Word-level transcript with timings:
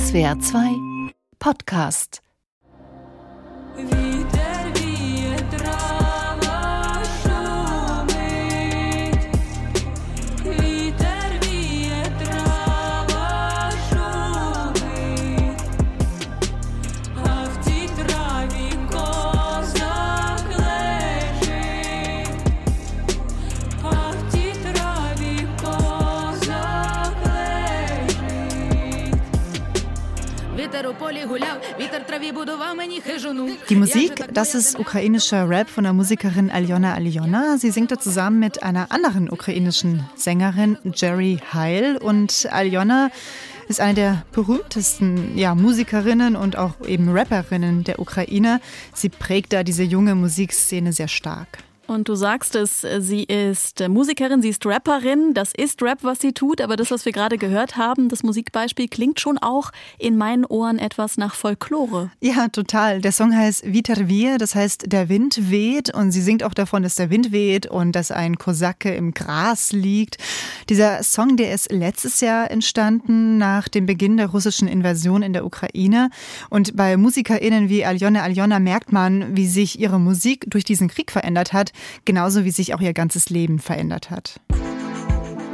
SWR 0.00 0.34
2 0.40 1.12
Podcast 1.38 2.20
Die 33.68 33.76
Musik, 33.76 34.24
das 34.32 34.54
ist 34.54 34.78
ukrainischer 34.78 35.48
Rap 35.48 35.68
von 35.68 35.84
der 35.84 35.92
Musikerin 35.92 36.50
Aljona 36.50 36.94
Aljona. 36.94 37.58
Sie 37.58 37.70
singt 37.70 37.90
da 37.90 37.98
zusammen 37.98 38.38
mit 38.38 38.62
einer 38.62 38.90
anderen 38.92 39.30
ukrainischen 39.30 40.04
Sängerin, 40.16 40.78
Jerry 40.94 41.38
Heil. 41.52 41.96
Und 41.96 42.48
Aljona 42.50 43.10
ist 43.68 43.80
eine 43.80 43.94
der 43.94 44.24
berühmtesten 44.32 45.38
ja, 45.38 45.54
Musikerinnen 45.54 46.36
und 46.36 46.56
auch 46.56 46.74
eben 46.86 47.08
Rapperinnen 47.10 47.84
der 47.84 47.98
Ukraine. 48.00 48.60
Sie 48.92 49.08
prägt 49.08 49.52
da 49.52 49.62
diese 49.62 49.84
junge 49.84 50.14
Musikszene 50.14 50.92
sehr 50.92 51.08
stark. 51.08 51.58
Und 51.90 52.08
du 52.08 52.14
sagst 52.14 52.54
es, 52.54 52.86
sie 53.00 53.24
ist 53.24 53.88
Musikerin, 53.88 54.42
sie 54.42 54.50
ist 54.50 54.64
Rapperin. 54.64 55.34
Das 55.34 55.50
ist 55.52 55.82
Rap, 55.82 55.98
was 56.02 56.20
sie 56.20 56.30
tut. 56.30 56.60
Aber 56.60 56.76
das, 56.76 56.92
was 56.92 57.04
wir 57.04 57.10
gerade 57.10 57.36
gehört 57.36 57.76
haben, 57.76 58.08
das 58.08 58.22
Musikbeispiel, 58.22 58.86
klingt 58.86 59.18
schon 59.18 59.38
auch 59.38 59.72
in 59.98 60.16
meinen 60.16 60.44
Ohren 60.44 60.78
etwas 60.78 61.16
nach 61.16 61.34
Folklore. 61.34 62.12
Ja, 62.20 62.46
total. 62.46 63.00
Der 63.00 63.10
Song 63.10 63.36
heißt 63.36 63.64
Viter 63.64 64.06
Wir, 64.06 64.38
das 64.38 64.54
heißt 64.54 64.84
der 64.92 65.08
Wind 65.08 65.50
weht. 65.50 65.92
Und 65.92 66.12
sie 66.12 66.20
singt 66.22 66.44
auch 66.44 66.54
davon, 66.54 66.84
dass 66.84 66.94
der 66.94 67.10
Wind 67.10 67.32
weht 67.32 67.66
und 67.66 67.90
dass 67.90 68.12
ein 68.12 68.38
Kosake 68.38 68.94
im 68.94 69.12
Gras 69.12 69.72
liegt. 69.72 70.18
Dieser 70.68 71.02
Song, 71.02 71.36
der 71.36 71.52
ist 71.52 71.72
letztes 71.72 72.20
Jahr 72.20 72.52
entstanden, 72.52 73.36
nach 73.36 73.66
dem 73.66 73.86
Beginn 73.86 74.16
der 74.16 74.28
russischen 74.28 74.68
Invasion 74.68 75.22
in 75.22 75.32
der 75.32 75.44
Ukraine. 75.44 76.10
Und 76.50 76.76
bei 76.76 76.96
MusikerInnen 76.96 77.68
wie 77.68 77.84
Aljona 77.84 78.22
Aljona 78.22 78.60
merkt 78.60 78.92
man, 78.92 79.36
wie 79.36 79.48
sich 79.48 79.80
ihre 79.80 79.98
Musik 79.98 80.44
durch 80.46 80.62
diesen 80.62 80.86
Krieg 80.86 81.10
verändert 81.10 81.52
hat 81.52 81.72
genauso 82.04 82.44
wie 82.44 82.50
sich 82.50 82.74
auch 82.74 82.80
ihr 82.80 82.92
ganzes 82.92 83.30
Leben 83.30 83.58
verändert 83.58 84.10
hat. 84.10 84.40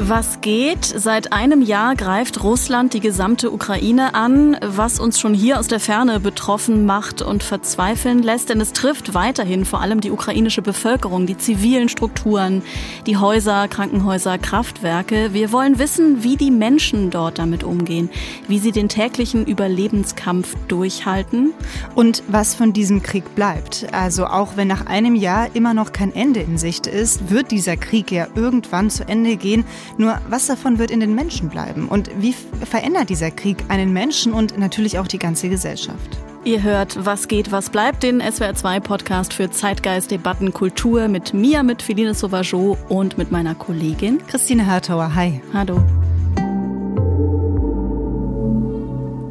Was 0.08 0.40
geht? 0.40 0.84
Seit 0.84 1.32
einem 1.32 1.62
Jahr 1.62 1.96
greift 1.96 2.44
Russland 2.44 2.94
die 2.94 3.00
gesamte 3.00 3.50
Ukraine 3.50 4.14
an, 4.14 4.56
was 4.62 5.00
uns 5.00 5.18
schon 5.18 5.34
hier 5.34 5.58
aus 5.58 5.66
der 5.66 5.80
Ferne 5.80 6.20
betroffen 6.20 6.86
macht 6.86 7.22
und 7.22 7.42
verzweifeln 7.42 8.22
lässt, 8.22 8.48
denn 8.48 8.60
es 8.60 8.72
trifft 8.72 9.14
weiterhin 9.14 9.64
vor 9.64 9.80
allem 9.80 10.00
die 10.00 10.12
ukrainische 10.12 10.62
Bevölkerung, 10.62 11.26
die 11.26 11.36
zivilen 11.36 11.88
Strukturen, 11.88 12.62
die 13.08 13.16
Häuser, 13.16 13.66
Krankenhäuser, 13.66 14.38
Kraftwerke. 14.38 15.30
Wir 15.32 15.50
wollen 15.50 15.80
wissen, 15.80 16.22
wie 16.22 16.36
die 16.36 16.52
Menschen 16.52 17.10
dort 17.10 17.40
damit 17.40 17.64
umgehen, 17.64 18.08
wie 18.46 18.60
sie 18.60 18.70
den 18.70 18.88
täglichen 18.88 19.44
Überlebenskampf 19.44 20.54
durchhalten. 20.68 21.52
Und 21.96 22.22
was 22.28 22.54
von 22.54 22.72
diesem 22.72 23.02
Krieg 23.02 23.34
bleibt. 23.34 23.88
Also 23.92 24.26
auch 24.26 24.56
wenn 24.56 24.68
nach 24.68 24.86
einem 24.86 25.16
Jahr 25.16 25.48
immer 25.54 25.74
noch 25.74 25.92
kein 25.92 26.14
Ende 26.14 26.40
in 26.40 26.58
Sicht 26.58 26.86
ist, 26.86 27.28
wird 27.30 27.50
dieser 27.50 27.76
Krieg 27.76 28.12
ja 28.12 28.28
irgendwann 28.36 28.88
zu 28.88 29.08
Ende 29.08 29.36
gehen. 29.36 29.64
Nur 29.98 30.20
was 30.28 30.46
davon 30.46 30.78
wird 30.78 30.90
in 30.90 31.00
den 31.00 31.14
Menschen 31.14 31.48
bleiben? 31.48 31.88
Und 31.88 32.10
wie 32.18 32.34
verändert 32.64 33.08
dieser 33.08 33.30
Krieg 33.30 33.64
einen 33.68 33.92
Menschen 33.92 34.34
und 34.34 34.58
natürlich 34.58 34.98
auch 34.98 35.06
die 35.06 35.18
ganze 35.18 35.48
Gesellschaft? 35.48 36.18
Ihr 36.44 36.62
hört 36.62 37.04
Was 37.04 37.28
geht, 37.28 37.50
was 37.50 37.70
bleibt, 37.70 38.02
den 38.02 38.22
SWR2-Podcast 38.22 39.32
für 39.32 39.50
Zeitgeist, 39.50 40.10
Debatten, 40.10 40.52
Kultur 40.52 41.08
mit 41.08 41.34
mir, 41.34 41.62
mit 41.62 41.82
Feline 41.82 42.14
Sauvageau 42.14 42.76
und 42.88 43.18
mit 43.18 43.32
meiner 43.32 43.54
Kollegin 43.54 44.18
Christine 44.26 44.66
Hartauer. 44.66 45.14
Hi. 45.14 45.40
Hallo. 45.52 45.82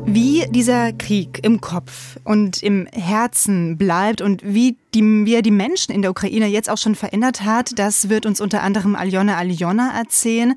Wie 0.08 0.46
dieser 0.50 0.94
Krieg 0.94 1.40
im 1.44 1.62
Kopf 1.62 2.18
und 2.24 2.64
im 2.64 2.88
Herzen 2.88 3.78
bleibt 3.78 4.22
und 4.22 4.42
wie 4.44 4.78
die, 4.95 5.25
wie 5.25 5.35
er 5.35 5.41
die 5.41 5.51
Menschen 5.51 5.94
in 5.94 6.01
der 6.01 6.11
Ukraine 6.11 6.47
jetzt 6.47 6.69
auch 6.69 6.78
schon 6.78 6.95
verändert 6.95 7.44
hat, 7.44 7.78
das 7.78 8.09
wird 8.09 8.25
uns 8.25 8.39
unter 8.39 8.63
anderem 8.63 8.95
Aljona 8.95 9.38
Aljona 9.38 9.91
erzählen. 9.95 10.56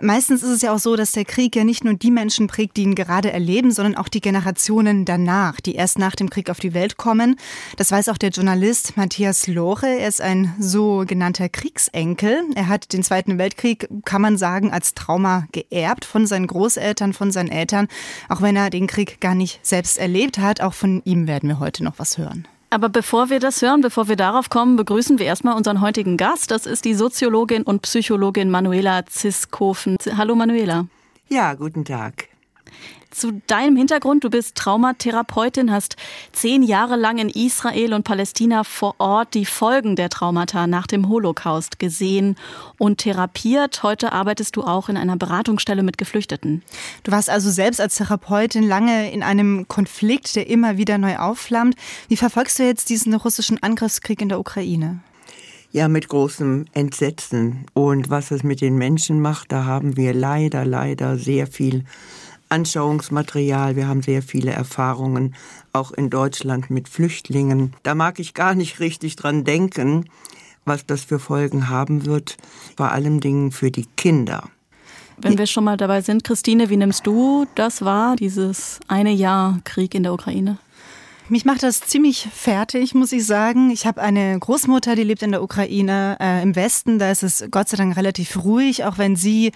Meistens 0.00 0.42
ist 0.42 0.50
es 0.50 0.62
ja 0.62 0.74
auch 0.74 0.78
so, 0.78 0.96
dass 0.96 1.12
der 1.12 1.26
Krieg 1.26 1.54
ja 1.54 1.64
nicht 1.64 1.84
nur 1.84 1.94
die 1.94 2.10
Menschen 2.10 2.46
prägt, 2.46 2.76
die 2.78 2.82
ihn 2.82 2.94
gerade 2.94 3.30
erleben, 3.30 3.70
sondern 3.70 3.96
auch 3.96 4.08
die 4.08 4.22
Generationen 4.22 5.04
danach, 5.04 5.60
die 5.60 5.74
erst 5.74 5.98
nach 5.98 6.14
dem 6.16 6.30
Krieg 6.30 6.48
auf 6.50 6.60
die 6.60 6.72
Welt 6.72 6.96
kommen. 6.96 7.36
Das 7.76 7.92
weiß 7.92 8.08
auch 8.08 8.18
der 8.18 8.30
Journalist 8.30 8.96
Matthias 8.96 9.46
Loche. 9.46 9.86
Er 9.86 10.08
ist 10.08 10.22
ein 10.22 10.54
sogenannter 10.58 11.50
Kriegsenkel. 11.50 12.42
Er 12.54 12.68
hat 12.68 12.92
den 12.92 13.02
Zweiten 13.02 13.38
Weltkrieg, 13.38 13.88
kann 14.06 14.22
man 14.22 14.38
sagen, 14.38 14.72
als 14.72 14.94
Trauma 14.94 15.46
geerbt 15.52 16.06
von 16.06 16.26
seinen 16.26 16.46
Großeltern, 16.46 17.12
von 17.12 17.30
seinen 17.30 17.50
Eltern, 17.50 17.88
auch 18.30 18.40
wenn 18.40 18.56
er 18.56 18.70
den 18.70 18.86
Krieg 18.86 19.20
gar 19.20 19.34
nicht 19.34 19.60
selbst 19.62 19.98
erlebt 19.98 20.38
hat. 20.38 20.62
Auch 20.62 20.74
von 20.74 21.02
ihm 21.04 21.26
werden 21.26 21.50
wir 21.50 21.58
heute 21.58 21.84
noch 21.84 21.98
was 21.98 22.16
hören. 22.16 22.48
Aber 22.74 22.88
bevor 22.88 23.30
wir 23.30 23.38
das 23.38 23.62
hören, 23.62 23.82
bevor 23.82 24.08
wir 24.08 24.16
darauf 24.16 24.50
kommen, 24.50 24.74
begrüßen 24.74 25.20
wir 25.20 25.26
erstmal 25.26 25.56
unseren 25.56 25.80
heutigen 25.80 26.16
Gast. 26.16 26.50
Das 26.50 26.66
ist 26.66 26.84
die 26.84 26.94
Soziologin 26.94 27.62
und 27.62 27.82
Psychologin 27.82 28.50
Manuela 28.50 29.06
Ziskofen. 29.06 29.96
Hallo 30.16 30.34
Manuela. 30.34 30.88
Ja, 31.28 31.54
guten 31.54 31.84
Tag 31.84 32.26
zu 33.14 33.40
deinem 33.46 33.76
Hintergrund. 33.76 34.24
Du 34.24 34.30
bist 34.30 34.56
Traumatherapeutin, 34.56 35.70
hast 35.70 35.96
zehn 36.32 36.62
Jahre 36.62 36.96
lang 36.96 37.18
in 37.18 37.28
Israel 37.28 37.94
und 37.94 38.04
Palästina 38.04 38.64
vor 38.64 38.96
Ort 38.98 39.34
die 39.34 39.46
Folgen 39.46 39.96
der 39.96 40.10
Traumata 40.10 40.66
nach 40.66 40.86
dem 40.86 41.08
Holocaust 41.08 41.78
gesehen 41.78 42.36
und 42.78 42.98
therapiert. 42.98 43.82
Heute 43.82 44.12
arbeitest 44.12 44.56
du 44.56 44.62
auch 44.62 44.88
in 44.88 44.96
einer 44.96 45.16
Beratungsstelle 45.16 45.82
mit 45.82 45.98
Geflüchteten. 45.98 46.62
Du 47.02 47.12
warst 47.12 47.30
also 47.30 47.50
selbst 47.50 47.80
als 47.80 47.96
Therapeutin 47.96 48.64
lange 48.64 49.10
in 49.12 49.22
einem 49.22 49.68
Konflikt, 49.68 50.36
der 50.36 50.48
immer 50.48 50.76
wieder 50.76 50.98
neu 50.98 51.16
aufflammt. 51.16 51.76
Wie 52.08 52.16
verfolgst 52.16 52.58
du 52.58 52.64
jetzt 52.64 52.90
diesen 52.90 53.14
russischen 53.14 53.62
Angriffskrieg 53.62 54.20
in 54.20 54.28
der 54.28 54.40
Ukraine? 54.40 55.00
Ja, 55.74 55.88
mit 55.88 56.08
großem 56.08 56.66
Entsetzen. 56.72 57.66
Und 57.72 58.08
was 58.08 58.30
es 58.30 58.44
mit 58.44 58.60
den 58.60 58.76
Menschen 58.76 59.20
macht, 59.20 59.50
da 59.50 59.64
haben 59.64 59.96
wir 59.96 60.14
leider, 60.14 60.64
leider 60.64 61.18
sehr 61.18 61.48
viel 61.48 61.84
Anschauungsmaterial. 62.54 63.74
Wir 63.74 63.88
haben 63.88 64.00
sehr 64.00 64.22
viele 64.22 64.52
Erfahrungen, 64.52 65.34
auch 65.72 65.90
in 65.90 66.08
Deutschland 66.08 66.70
mit 66.70 66.88
Flüchtlingen. 66.88 67.74
Da 67.82 67.96
mag 67.96 68.20
ich 68.20 68.32
gar 68.32 68.54
nicht 68.54 68.78
richtig 68.78 69.16
dran 69.16 69.42
denken, 69.42 70.08
was 70.64 70.86
das 70.86 71.02
für 71.02 71.18
Folgen 71.18 71.68
haben 71.68 72.06
wird, 72.06 72.36
vor 72.76 72.92
allem 72.92 73.18
Dingen 73.18 73.50
für 73.50 73.72
die 73.72 73.86
Kinder. 73.96 74.48
Wenn 75.16 75.36
wir 75.36 75.46
schon 75.46 75.64
mal 75.64 75.76
dabei 75.76 76.00
sind, 76.00 76.22
Christine, 76.22 76.70
wie 76.70 76.76
nimmst 76.76 77.06
du 77.06 77.46
das 77.56 77.82
wahr, 77.82 78.14
dieses 78.14 78.78
eine 78.86 79.12
Jahr 79.12 79.58
Krieg 79.64 79.94
in 79.94 80.04
der 80.04 80.12
Ukraine? 80.12 80.58
Mich 81.30 81.46
macht 81.46 81.62
das 81.62 81.80
ziemlich 81.80 82.28
fertig, 82.34 82.94
muss 82.94 83.10
ich 83.10 83.24
sagen. 83.24 83.70
Ich 83.70 83.86
habe 83.86 84.02
eine 84.02 84.38
Großmutter, 84.38 84.94
die 84.94 85.04
lebt 85.04 85.22
in 85.22 85.30
der 85.30 85.42
Ukraine 85.42 86.18
äh, 86.20 86.42
im 86.42 86.54
Westen. 86.54 86.98
Da 86.98 87.10
ist 87.10 87.22
es 87.22 87.46
Gott 87.50 87.70
sei 87.70 87.78
Dank 87.78 87.96
relativ 87.96 88.44
ruhig, 88.44 88.84
auch 88.84 88.98
wenn 88.98 89.16
sie 89.16 89.52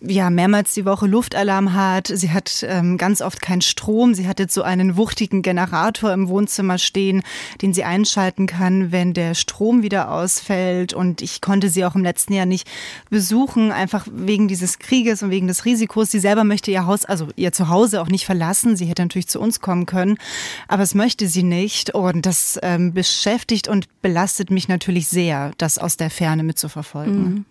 ja 0.00 0.30
mehrmals 0.30 0.74
die 0.74 0.84
Woche 0.84 1.06
Luftalarm 1.06 1.74
hat. 1.74 2.08
Sie 2.12 2.32
hat 2.32 2.66
ähm, 2.68 2.98
ganz 2.98 3.22
oft 3.22 3.40
keinen 3.40 3.60
Strom. 3.60 4.14
Sie 4.14 4.26
hat 4.26 4.40
jetzt 4.40 4.52
so 4.52 4.62
einen 4.62 4.96
wuchtigen 4.96 5.42
Generator 5.42 6.12
im 6.12 6.26
Wohnzimmer 6.26 6.76
stehen, 6.78 7.22
den 7.62 7.72
sie 7.72 7.84
einschalten 7.84 8.48
kann, 8.48 8.90
wenn 8.90 9.14
der 9.14 9.34
Strom 9.34 9.84
wieder 9.84 10.10
ausfällt. 10.10 10.92
Und 10.92 11.22
ich 11.22 11.40
konnte 11.40 11.68
sie 11.68 11.84
auch 11.84 11.94
im 11.94 12.02
letzten 12.02 12.32
Jahr 12.32 12.46
nicht 12.46 12.66
besuchen, 13.10 13.70
einfach 13.70 14.08
wegen 14.10 14.48
dieses 14.48 14.80
Krieges 14.80 15.22
und 15.22 15.30
wegen 15.30 15.46
des 15.46 15.66
Risikos. 15.66 16.10
Sie 16.10 16.18
selber 16.18 16.42
möchte 16.42 16.72
ihr 16.72 16.84
Haus, 16.84 17.04
also 17.04 17.28
ihr 17.36 17.52
Zuhause 17.52 18.02
auch 18.02 18.08
nicht 18.08 18.26
verlassen. 18.26 18.76
Sie 18.76 18.86
hätte 18.86 19.02
natürlich 19.02 19.28
zu 19.28 19.38
uns 19.38 19.60
kommen 19.60 19.86
können, 19.86 20.18
aber 20.66 20.82
es 20.82 20.96
möchte 20.96 21.11
möchte 21.12 21.28
sie 21.28 21.42
nicht. 21.42 21.94
Und 21.94 22.24
das 22.24 22.58
ähm, 22.62 22.94
beschäftigt 22.94 23.68
und 23.68 23.86
belastet 24.00 24.50
mich 24.50 24.68
natürlich 24.68 25.08
sehr, 25.08 25.52
das 25.58 25.78
aus 25.78 25.98
der 25.98 26.08
Ferne 26.08 26.42
mitzuverfolgen. 26.42 27.22
Mhm. 27.22 27.44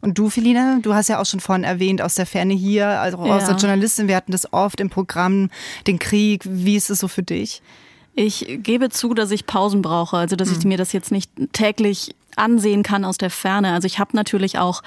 Und 0.00 0.16
du, 0.16 0.30
Felina, 0.30 0.78
du 0.80 0.94
hast 0.94 1.08
ja 1.08 1.20
auch 1.20 1.26
schon 1.26 1.40
vorhin 1.40 1.64
erwähnt, 1.64 2.00
aus 2.00 2.14
der 2.14 2.26
Ferne 2.26 2.54
hier, 2.54 2.86
also 2.86 3.26
ja. 3.26 3.36
aus 3.36 3.46
der 3.46 3.56
Journalistin, 3.56 4.06
wir 4.06 4.14
hatten 4.14 4.30
das 4.30 4.52
oft 4.52 4.78
im 4.80 4.90
Programm, 4.90 5.50
den 5.88 5.98
Krieg. 5.98 6.42
Wie 6.44 6.76
ist 6.76 6.90
es 6.90 7.00
so 7.00 7.08
für 7.08 7.24
dich? 7.24 7.60
Ich 8.14 8.46
gebe 8.62 8.90
zu, 8.90 9.12
dass 9.14 9.32
ich 9.32 9.46
Pausen 9.46 9.82
brauche, 9.82 10.16
also 10.16 10.36
dass 10.36 10.52
ich 10.52 10.62
mhm. 10.62 10.68
mir 10.68 10.78
das 10.78 10.92
jetzt 10.92 11.10
nicht 11.10 11.32
täglich 11.52 12.14
ansehen 12.38 12.82
kann 12.82 13.04
aus 13.04 13.18
der 13.18 13.30
Ferne. 13.30 13.72
Also 13.72 13.86
ich 13.86 13.98
habe 13.98 14.10
natürlich 14.14 14.58
auch, 14.58 14.82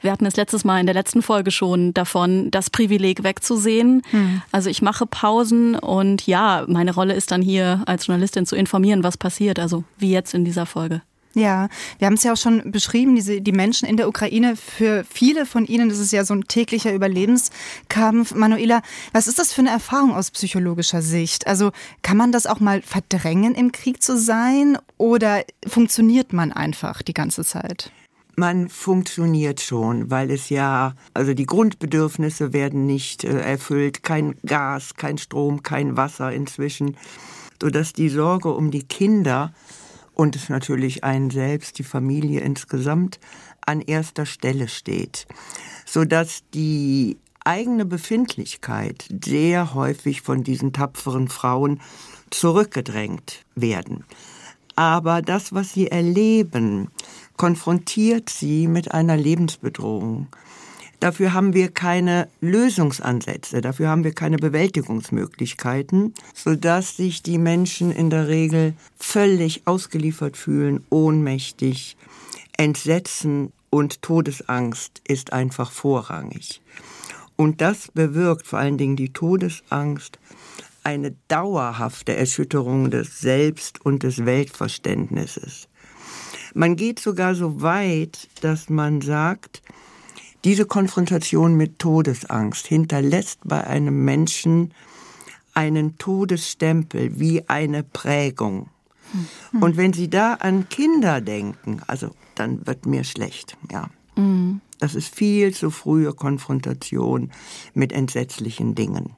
wir 0.00 0.12
hatten 0.12 0.26
es 0.26 0.36
letztes 0.36 0.64
Mal 0.64 0.80
in 0.80 0.86
der 0.86 0.94
letzten 0.94 1.22
Folge 1.22 1.50
schon 1.50 1.94
davon, 1.94 2.50
das 2.50 2.70
Privileg 2.70 3.22
wegzusehen. 3.22 4.02
Mhm. 4.12 4.42
Also 4.52 4.70
ich 4.70 4.82
mache 4.82 5.06
Pausen 5.06 5.76
und 5.76 6.26
ja, 6.26 6.64
meine 6.68 6.94
Rolle 6.94 7.14
ist 7.14 7.30
dann 7.30 7.42
hier 7.42 7.82
als 7.86 8.06
Journalistin 8.06 8.46
zu 8.46 8.56
informieren, 8.56 9.02
was 9.02 9.16
passiert, 9.16 9.58
also 9.58 9.84
wie 9.98 10.10
jetzt 10.10 10.34
in 10.34 10.44
dieser 10.44 10.66
Folge. 10.66 11.02
Ja, 11.36 11.68
wir 11.98 12.06
haben 12.06 12.14
es 12.14 12.22
ja 12.22 12.32
auch 12.32 12.38
schon 12.38 12.70
beschrieben, 12.70 13.14
diese, 13.14 13.42
die 13.42 13.52
Menschen 13.52 13.86
in 13.86 13.98
der 13.98 14.08
Ukraine, 14.08 14.56
für 14.56 15.04
viele 15.04 15.44
von 15.44 15.66
ihnen 15.66 15.90
ist 15.90 16.10
ja 16.10 16.24
so 16.24 16.32
ein 16.32 16.48
täglicher 16.48 16.94
Überlebenskampf. 16.94 18.34
Manuela, 18.34 18.80
was 19.12 19.26
ist 19.26 19.38
das 19.38 19.52
für 19.52 19.60
eine 19.60 19.68
Erfahrung 19.68 20.14
aus 20.14 20.30
psychologischer 20.30 21.02
Sicht? 21.02 21.46
Also 21.46 21.72
kann 22.00 22.16
man 22.16 22.32
das 22.32 22.46
auch 22.46 22.58
mal 22.58 22.80
verdrängen, 22.80 23.54
im 23.54 23.70
Krieg 23.70 24.02
zu 24.02 24.16
sein 24.16 24.78
oder 24.96 25.44
funktioniert 25.66 26.32
man 26.32 26.52
einfach 26.52 27.02
die 27.02 27.12
ganze 27.12 27.44
Zeit? 27.44 27.92
Man 28.36 28.70
funktioniert 28.70 29.60
schon, 29.60 30.10
weil 30.10 30.30
es 30.30 30.48
ja, 30.48 30.94
also 31.12 31.34
die 31.34 31.44
Grundbedürfnisse 31.44 32.54
werden 32.54 32.86
nicht 32.86 33.24
äh, 33.24 33.40
erfüllt, 33.40 34.02
kein 34.02 34.36
Gas, 34.46 34.94
kein 34.94 35.18
Strom, 35.18 35.62
kein 35.62 35.98
Wasser 35.98 36.32
inzwischen, 36.32 36.96
sodass 37.60 37.92
die 37.92 38.08
Sorge 38.08 38.54
um 38.54 38.70
die 38.70 38.84
Kinder 38.84 39.52
und 40.16 40.34
es 40.34 40.48
natürlich 40.48 41.04
einen 41.04 41.30
selbst, 41.30 41.78
die 41.78 41.84
Familie 41.84 42.40
insgesamt, 42.40 43.20
an 43.64 43.80
erster 43.80 44.26
Stelle 44.26 44.66
steht, 44.66 45.26
sodass 45.84 46.42
die 46.54 47.18
eigene 47.44 47.84
Befindlichkeit 47.84 49.06
sehr 49.24 49.74
häufig 49.74 50.22
von 50.22 50.42
diesen 50.42 50.72
tapferen 50.72 51.28
Frauen 51.28 51.80
zurückgedrängt 52.30 53.44
werden. 53.54 54.04
Aber 54.74 55.22
das, 55.22 55.54
was 55.54 55.72
sie 55.72 55.88
erleben, 55.88 56.88
konfrontiert 57.36 58.30
sie 58.30 58.66
mit 58.68 58.92
einer 58.92 59.16
Lebensbedrohung. 59.16 60.28
Dafür 61.00 61.34
haben 61.34 61.52
wir 61.52 61.70
keine 61.70 62.28
Lösungsansätze, 62.40 63.60
dafür 63.60 63.88
haben 63.88 64.02
wir 64.02 64.12
keine 64.12 64.38
Bewältigungsmöglichkeiten, 64.38 66.14
sodass 66.34 66.96
sich 66.96 67.22
die 67.22 67.38
Menschen 67.38 67.92
in 67.92 68.08
der 68.08 68.28
Regel 68.28 68.74
völlig 68.98 69.66
ausgeliefert 69.66 70.36
fühlen, 70.36 70.84
ohnmächtig, 70.88 71.96
Entsetzen 72.56 73.52
und 73.68 74.00
Todesangst 74.00 75.02
ist 75.06 75.34
einfach 75.34 75.70
vorrangig. 75.70 76.62
Und 77.36 77.60
das 77.60 77.88
bewirkt 77.92 78.46
vor 78.46 78.58
allen 78.58 78.78
Dingen 78.78 78.96
die 78.96 79.12
Todesangst 79.12 80.18
eine 80.82 81.14
dauerhafte 81.28 82.16
Erschütterung 82.16 82.90
des 82.90 83.20
Selbst- 83.20 83.84
und 83.84 84.02
des 84.02 84.24
Weltverständnisses. 84.24 85.68
Man 86.54 86.76
geht 86.76 87.00
sogar 87.00 87.34
so 87.34 87.60
weit, 87.60 88.28
dass 88.40 88.70
man 88.70 89.02
sagt, 89.02 89.62
diese 90.46 90.64
Konfrontation 90.64 91.56
mit 91.56 91.80
Todesangst 91.80 92.68
hinterlässt 92.68 93.40
bei 93.42 93.66
einem 93.66 94.04
Menschen 94.04 94.72
einen 95.54 95.98
Todesstempel 95.98 97.18
wie 97.18 97.48
eine 97.48 97.82
Prägung. 97.82 98.68
Mhm. 99.50 99.62
Und 99.62 99.76
wenn 99.76 99.92
Sie 99.92 100.08
da 100.08 100.34
an 100.34 100.68
Kinder 100.68 101.20
denken, 101.20 101.80
also 101.88 102.10
dann 102.36 102.64
wird 102.64 102.86
mir 102.86 103.02
schlecht, 103.02 103.56
ja. 103.72 103.90
Mhm. 104.14 104.60
Das 104.78 104.94
ist 104.94 105.12
viel 105.12 105.52
zu 105.52 105.72
frühe 105.72 106.12
Konfrontation 106.12 107.32
mit 107.74 107.92
entsetzlichen 107.92 108.76
Dingen. 108.76 109.16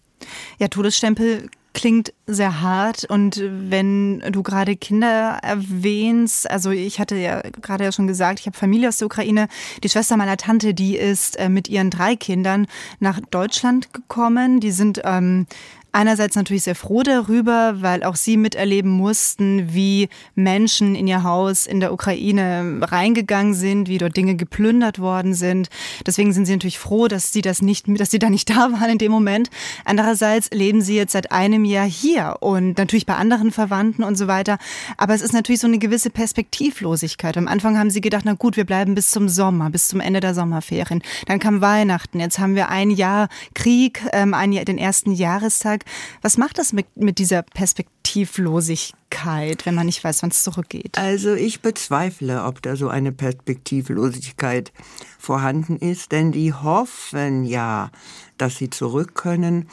Ja, 0.59 0.69
Todesstempel 0.69 1.51
klingt 1.79 2.13
sehr 2.27 2.61
hart 2.61 3.05
und 3.05 3.41
wenn 3.41 4.19
du 4.33 4.43
gerade 4.43 4.75
Kinder 4.75 5.39
erwähnst, 5.43 6.51
also 6.51 6.73
ich 6.73 6.99
hatte 6.99 7.15
ja 7.15 7.41
gerade 7.63 7.85
ja 7.85 7.93
schon 7.93 8.09
gesagt, 8.09 8.41
ich 8.41 8.47
habe 8.47 8.59
Familie 8.59 8.89
aus 8.89 8.99
der 8.99 9.07
Ukraine. 9.07 9.47
Die 9.85 9.89
Schwester 9.89 10.17
meiner 10.17 10.37
Tante, 10.37 10.75
die 10.75 10.97
ist 10.97 11.39
äh, 11.39 11.49
mit 11.49 11.69
ihren 11.69 11.91
drei 11.91 12.17
Kindern 12.17 12.67
nach 12.99 13.21
Deutschland 13.31 13.93
gekommen. 13.93 14.59
Die 14.59 14.73
sind 14.73 15.01
ähm, 15.05 15.47
einerseits 15.93 16.37
natürlich 16.37 16.65
sehr 16.65 16.75
froh 16.75 17.03
darüber, 17.03 17.81
weil 17.81 18.03
auch 18.03 18.17
sie 18.17 18.37
miterleben 18.37 18.91
mussten, 18.91 19.75
wie 19.75 20.09
Menschen 20.35 20.95
in 20.95 21.07
ihr 21.07 21.23
Haus 21.23 21.67
in 21.67 21.81
der 21.81 21.93
Ukraine 21.93 22.81
reingegangen 22.83 23.55
sind, 23.55 23.89
wie 23.89 23.99
dort 23.99 24.17
Dinge 24.17 24.37
geplündert 24.37 24.99
worden 24.99 25.35
sind. 25.35 25.69
Deswegen 26.07 26.33
sind 26.33 26.47
sie 26.47 26.53
natürlich 26.53 26.79
froh, 26.79 27.09
dass 27.09 27.33
sie 27.33 27.43
das 27.43 27.63
nicht, 27.63 27.87
dass 27.89 28.11
sie 28.11 28.19
da 28.19 28.31
nicht 28.31 28.51
da 28.59 28.73
waren 28.73 28.91
in 28.91 28.99
dem 28.99 29.13
Moment. 29.13 29.51
Andererseits 29.85 30.51
leben 30.53 30.83
sie 30.83 30.97
jetzt 30.97 31.13
seit 31.13 31.33
einem 31.33 31.65
Jahr 31.65 31.87
hier 31.87 32.37
und 32.41 32.79
natürlich 32.79 33.07
bei 33.07 33.15
anderen 33.15 33.51
Verwandten 33.51 34.05
und 34.05 34.17
so 34.17 34.27
weiter. 34.27 34.59
Aber 34.97 35.15
es 35.15 35.23
ist 35.23 35.33
natürlich 35.33 35.61
so 35.61 35.67
eine 35.67 35.79
gewisse 35.79 36.11
Perspektivlosigkeit. 36.11 37.37
Am 37.37 37.49
Anfang 37.49 37.79
haben 37.79 37.91
sie 37.91 38.01
gedacht, 38.01 38.25
na 38.25 38.35
gut, 38.35 38.57
wir 38.57 38.65
bleiben 38.65 38.95
bis 38.95 39.11
zum 39.11 39.29
Sommer, 39.29 39.71
bis 39.71 39.89
zum 39.89 40.01
Ende 40.01 40.21
der 40.21 40.35
Sommerferien. 40.35 41.03
Dann 41.27 41.39
kam 41.39 41.61
Weihnachten. 41.61 42.21
Jetzt 42.21 42.39
haben 42.39 42.55
wir 42.55 42.69
ein 42.69 42.91
Jahr 42.91 43.29
Krieg, 43.55 44.03
ähm, 44.13 44.35
ein 44.35 44.53
Jahr, 44.53 44.65
den 44.65 44.79
ersten 44.79 45.13
Jahrestag. 45.13 45.78
Alltag. 45.79 45.89
Was 46.23 46.39
macht 46.39 46.59
das 46.59 46.73
mit, 46.73 46.97
mit 46.97 47.19
dieser 47.19 47.43
Perspektivlosigkeit, 47.43 49.67
wenn 49.67 49.75
man 49.75 49.87
nicht 49.87 50.03
weiß, 50.03 50.23
wann 50.23 50.31
es 50.31 50.43
zurückgeht? 50.43 50.97
Also 50.97 51.35
ich 51.35 51.61
bezweifle, 51.61 52.45
ob 52.45 52.63
da 52.63 52.77
so 52.77 52.89
eine 52.89 53.13
Perspektivlosigkeit 53.13 54.73
vorhanden 55.19 55.77
ist, 55.77 56.13
denn 56.13 56.33
die 56.33 56.53
hoffen 56.53 57.45
ja, 57.45 57.91
dass 58.37 58.57
sie 58.57 58.71
zurück 58.71 59.15
können. 59.15 59.69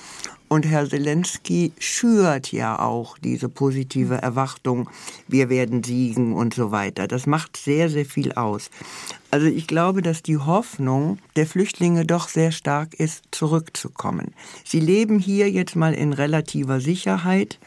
Und 0.55 0.65
Herr 0.65 0.87
Zelensky 0.87 1.73
schürt 1.79 2.53
ja 2.53 2.79
auch 2.79 3.17
diese 3.17 3.49
positive 3.49 4.21
Erwartung, 4.21 4.89
wir 5.27 5.49
werden 5.49 5.83
siegen 5.83 6.31
und 6.31 6.53
so 6.53 6.71
weiter. 6.71 7.09
Das 7.09 7.27
macht 7.27 7.57
sehr, 7.57 7.89
sehr 7.89 8.05
viel 8.05 8.31
aus. 8.31 8.69
Also 9.31 9.47
ich 9.47 9.67
glaube, 9.67 10.01
dass 10.01 10.23
die 10.23 10.37
Hoffnung 10.37 11.19
der 11.35 11.45
Flüchtlinge 11.45 12.05
doch 12.05 12.29
sehr 12.29 12.53
stark 12.53 12.93
ist, 12.93 13.25
zurückzukommen. 13.31 14.33
Sie 14.63 14.79
leben 14.79 15.19
hier 15.19 15.51
jetzt 15.51 15.75
mal 15.75 15.93
in 15.93 16.13
relativer 16.13 16.79
Sicherheit, 16.79 17.59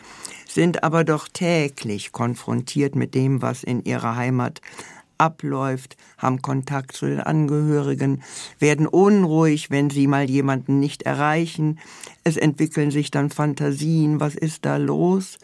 sind 0.49 0.83
aber 0.83 1.05
doch 1.05 1.29
täglich 1.29 2.13
konfrontiert 2.13 2.97
mit 2.97 3.15
dem, 3.15 3.43
was 3.43 3.65
in 3.65 3.85
ihrer 3.85 4.17
Heimat 4.17 4.63
abläuft, 5.19 5.97
haben 6.17 6.43
Kontakt 6.43 6.93
zu 6.93 7.07
den 7.07 7.21
Angehörigen, 7.21 8.23
werden 8.59 8.87
unruhig, 8.87 9.71
wenn 9.71 9.91
sie 9.91 10.07
mal 10.07 10.31
jemanden 10.31 10.79
nicht 10.79 11.03
erreichen. 11.03 11.79
Es 12.25 12.37
entwickeln 12.37 12.91
sich 12.91 13.11
dann 13.11 13.31
Fantasien, 13.31 14.21
was 14.21 14.35
ist 14.35 14.65
da 14.65 14.77
los? 14.77 15.39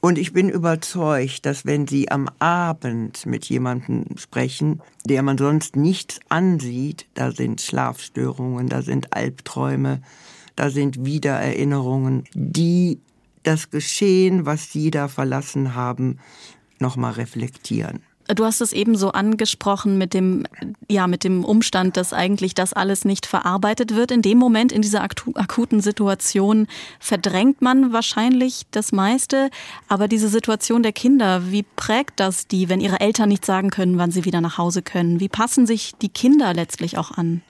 Und 0.00 0.18
ich 0.18 0.32
bin 0.32 0.48
überzeugt, 0.48 1.46
dass 1.46 1.66
wenn 1.66 1.88
Sie 1.88 2.10
am 2.10 2.28
Abend 2.38 3.26
mit 3.26 3.46
jemandem 3.46 4.04
sprechen, 4.16 4.80
der 5.04 5.22
man 5.22 5.36
sonst 5.36 5.74
nichts 5.74 6.20
ansieht, 6.28 7.06
da 7.14 7.32
sind 7.32 7.60
Schlafstörungen, 7.60 8.68
da 8.68 8.82
sind 8.82 9.14
Albträume, 9.14 10.02
da 10.54 10.70
sind 10.70 11.04
Wiedererinnerungen, 11.04 12.24
die 12.34 13.00
das 13.42 13.70
Geschehen, 13.70 14.46
was 14.46 14.70
Sie 14.70 14.90
da 14.90 15.08
verlassen 15.08 15.74
haben, 15.74 16.18
nochmal 16.78 17.14
reflektieren. 17.14 18.02
Du 18.34 18.44
hast 18.44 18.60
es 18.60 18.72
eben 18.72 18.96
so 18.96 19.12
angesprochen 19.12 19.98
mit 19.98 20.12
dem, 20.12 20.44
ja, 20.88 21.06
mit 21.06 21.22
dem 21.22 21.44
Umstand, 21.44 21.96
dass 21.96 22.12
eigentlich 22.12 22.54
das 22.54 22.72
alles 22.72 23.04
nicht 23.04 23.26
verarbeitet 23.26 23.94
wird. 23.94 24.10
In 24.10 24.22
dem 24.22 24.38
Moment, 24.38 24.72
in 24.72 24.82
dieser 24.82 25.02
akuten 25.02 25.80
Situation, 25.80 26.66
verdrängt 26.98 27.62
man 27.62 27.92
wahrscheinlich 27.92 28.62
das 28.72 28.90
meiste. 28.92 29.50
Aber 29.88 30.08
diese 30.08 30.28
Situation 30.28 30.82
der 30.82 30.92
Kinder, 30.92 31.52
wie 31.52 31.62
prägt 31.62 32.18
das 32.18 32.48
die, 32.48 32.68
wenn 32.68 32.80
ihre 32.80 33.00
Eltern 33.00 33.28
nicht 33.28 33.44
sagen 33.44 33.70
können, 33.70 33.98
wann 33.98 34.10
sie 34.10 34.24
wieder 34.24 34.40
nach 34.40 34.58
Hause 34.58 34.82
können? 34.82 35.20
Wie 35.20 35.28
passen 35.28 35.66
sich 35.66 35.94
die 36.02 36.08
Kinder 36.08 36.52
letztlich 36.52 36.98
auch 36.98 37.12
an? 37.12 37.42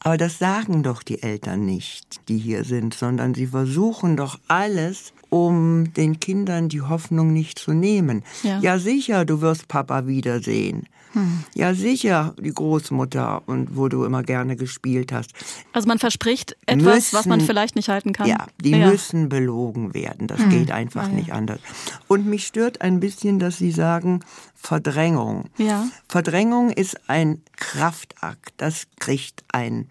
Aber 0.00 0.16
das 0.16 0.38
sagen 0.38 0.82
doch 0.82 1.02
die 1.02 1.22
Eltern 1.22 1.64
nicht, 1.64 2.28
die 2.28 2.38
hier 2.38 2.64
sind, 2.64 2.94
sondern 2.94 3.34
sie 3.34 3.48
versuchen 3.48 4.16
doch 4.16 4.38
alles, 4.46 5.12
um 5.36 5.92
den 5.92 6.20
Kindern 6.20 6.68
die 6.68 6.82
Hoffnung 6.82 7.32
nicht 7.32 7.58
zu 7.58 7.72
nehmen. 7.72 8.22
Ja, 8.42 8.58
ja 8.60 8.78
sicher, 8.78 9.24
du 9.24 9.40
wirst 9.40 9.68
Papa 9.68 10.06
wiedersehen. 10.06 10.88
Hm. 11.12 11.44
Ja, 11.54 11.72
sicher, 11.72 12.34
die 12.38 12.52
Großmutter 12.52 13.42
und 13.46 13.74
wo 13.74 13.88
du 13.88 14.04
immer 14.04 14.22
gerne 14.22 14.54
gespielt 14.54 15.12
hast. 15.12 15.32
Also 15.72 15.88
man 15.88 15.98
verspricht 15.98 16.56
etwas, 16.66 16.94
müssen, 16.94 17.16
was 17.16 17.26
man 17.26 17.40
vielleicht 17.40 17.74
nicht 17.74 17.88
halten 17.88 18.12
kann. 18.12 18.28
Ja, 18.28 18.46
die 18.62 18.72
ja. 18.72 18.90
müssen 18.90 19.30
belogen 19.30 19.94
werden. 19.94 20.26
Das 20.26 20.40
hm. 20.40 20.50
geht 20.50 20.70
einfach 20.70 21.08
ja. 21.08 21.14
nicht 21.14 21.32
anders. 21.32 21.60
Und 22.06 22.26
mich 22.26 22.46
stört 22.46 22.82
ein 22.82 23.00
bisschen, 23.00 23.38
dass 23.38 23.56
Sie 23.56 23.70
sagen, 23.70 24.20
Verdrängung. 24.54 25.44
Ja. 25.56 25.88
Verdrängung 26.06 26.70
ist 26.70 27.08
ein 27.08 27.40
Kraftakt. 27.56 28.52
Das 28.58 28.86
kriegt 28.98 29.42
ein 29.48 29.88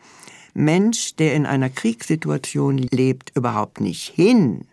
Mensch, 0.53 1.15
der 1.15 1.33
in 1.33 1.45
einer 1.45 1.69
Kriegssituation 1.69 2.77
lebt, 2.77 3.31
überhaupt 3.35 3.81
nicht 3.81 4.09
hin. 4.09 4.65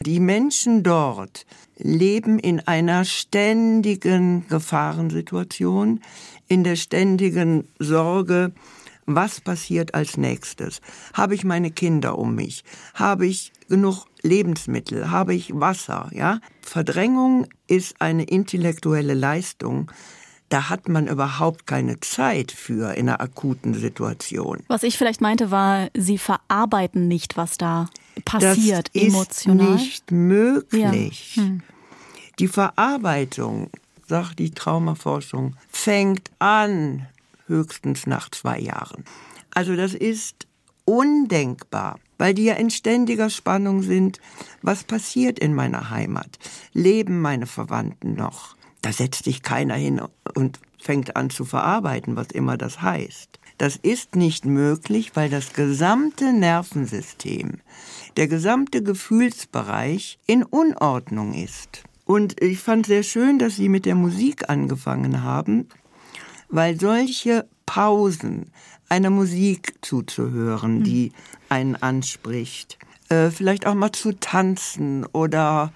Die 0.00 0.20
Menschen 0.20 0.82
dort 0.82 1.44
leben 1.76 2.38
in 2.38 2.60
einer 2.60 3.04
ständigen 3.04 4.46
Gefahrensituation, 4.48 6.00
in 6.46 6.64
der 6.64 6.76
ständigen 6.76 7.68
Sorge, 7.78 8.52
was 9.06 9.40
passiert 9.40 9.94
als 9.94 10.16
nächstes? 10.16 10.80
Habe 11.14 11.34
ich 11.34 11.42
meine 11.42 11.70
Kinder 11.70 12.18
um 12.18 12.34
mich? 12.34 12.62
Habe 12.94 13.26
ich 13.26 13.52
genug 13.68 14.04
Lebensmittel? 14.22 15.10
Habe 15.10 15.34
ich 15.34 15.50
Wasser? 15.54 16.10
Ja? 16.12 16.40
Verdrängung 16.60 17.46
ist 17.66 18.00
eine 18.00 18.24
intellektuelle 18.24 19.14
Leistung, 19.14 19.90
da 20.48 20.70
hat 20.70 20.88
man 20.88 21.08
überhaupt 21.08 21.66
keine 21.66 22.00
Zeit 22.00 22.52
für 22.52 22.94
in 22.94 23.08
einer 23.08 23.20
akuten 23.20 23.74
Situation. 23.74 24.60
Was 24.68 24.82
ich 24.82 24.96
vielleicht 24.96 25.20
meinte, 25.20 25.50
war, 25.50 25.88
sie 25.94 26.18
verarbeiten 26.18 27.06
nicht, 27.08 27.36
was 27.36 27.58
da 27.58 27.88
passiert 28.24 28.90
das 28.94 29.02
emotional. 29.02 29.74
Ist 29.76 29.80
nicht 29.80 30.10
möglich. 30.10 31.36
Ja. 31.36 31.42
Hm. 31.42 31.62
Die 32.38 32.48
Verarbeitung 32.48 33.70
sagt 34.06 34.38
die 34.38 34.50
Traumaforschung, 34.50 35.56
fängt 35.70 36.30
an 36.38 37.06
höchstens 37.46 38.06
nach 38.06 38.30
zwei 38.30 38.58
Jahren. 38.58 39.04
Also 39.54 39.76
das 39.76 39.94
ist 39.94 40.46
undenkbar, 40.84 41.98
weil 42.16 42.34
die 42.34 42.44
ja 42.44 42.54
in 42.54 42.70
ständiger 42.70 43.28
Spannung 43.28 43.82
sind. 43.82 44.20
Was 44.62 44.84
passiert 44.84 45.38
in 45.38 45.54
meiner 45.54 45.90
Heimat? 45.90 46.38
Leben 46.72 47.20
meine 47.20 47.46
Verwandten 47.46 48.14
noch? 48.14 48.56
Da 48.82 48.92
setzt 48.92 49.24
sich 49.24 49.42
keiner 49.42 49.74
hin 49.74 50.00
und 50.34 50.60
fängt 50.80 51.16
an 51.16 51.30
zu 51.30 51.44
verarbeiten, 51.44 52.16
was 52.16 52.28
immer 52.28 52.56
das 52.56 52.80
heißt. 52.80 53.38
Das 53.58 53.76
ist 53.76 54.14
nicht 54.14 54.44
möglich, 54.44 55.12
weil 55.14 55.28
das 55.28 55.52
gesamte 55.52 56.32
Nervensystem, 56.32 57.58
der 58.18 58.26
gesamte 58.26 58.82
Gefühlsbereich 58.82 60.18
in 60.26 60.42
Unordnung 60.42 61.34
ist. 61.34 61.84
Und 62.04 62.42
ich 62.42 62.58
fand 62.58 62.86
sehr 62.86 63.04
schön, 63.04 63.38
dass 63.38 63.54
Sie 63.54 63.68
mit 63.68 63.86
der 63.86 63.94
Musik 63.94 64.50
angefangen 64.50 65.22
haben, 65.22 65.68
weil 66.48 66.80
solche 66.80 67.46
Pausen, 67.64 68.50
einer 68.88 69.10
Musik 69.10 69.74
zuzuhören, 69.82 70.82
die 70.82 71.12
einen 71.48 71.76
anspricht, 71.76 72.78
äh, 73.08 73.30
vielleicht 73.30 73.66
auch 73.66 73.74
mal 73.74 73.92
zu 73.92 74.18
tanzen 74.18 75.06
oder 75.06 75.72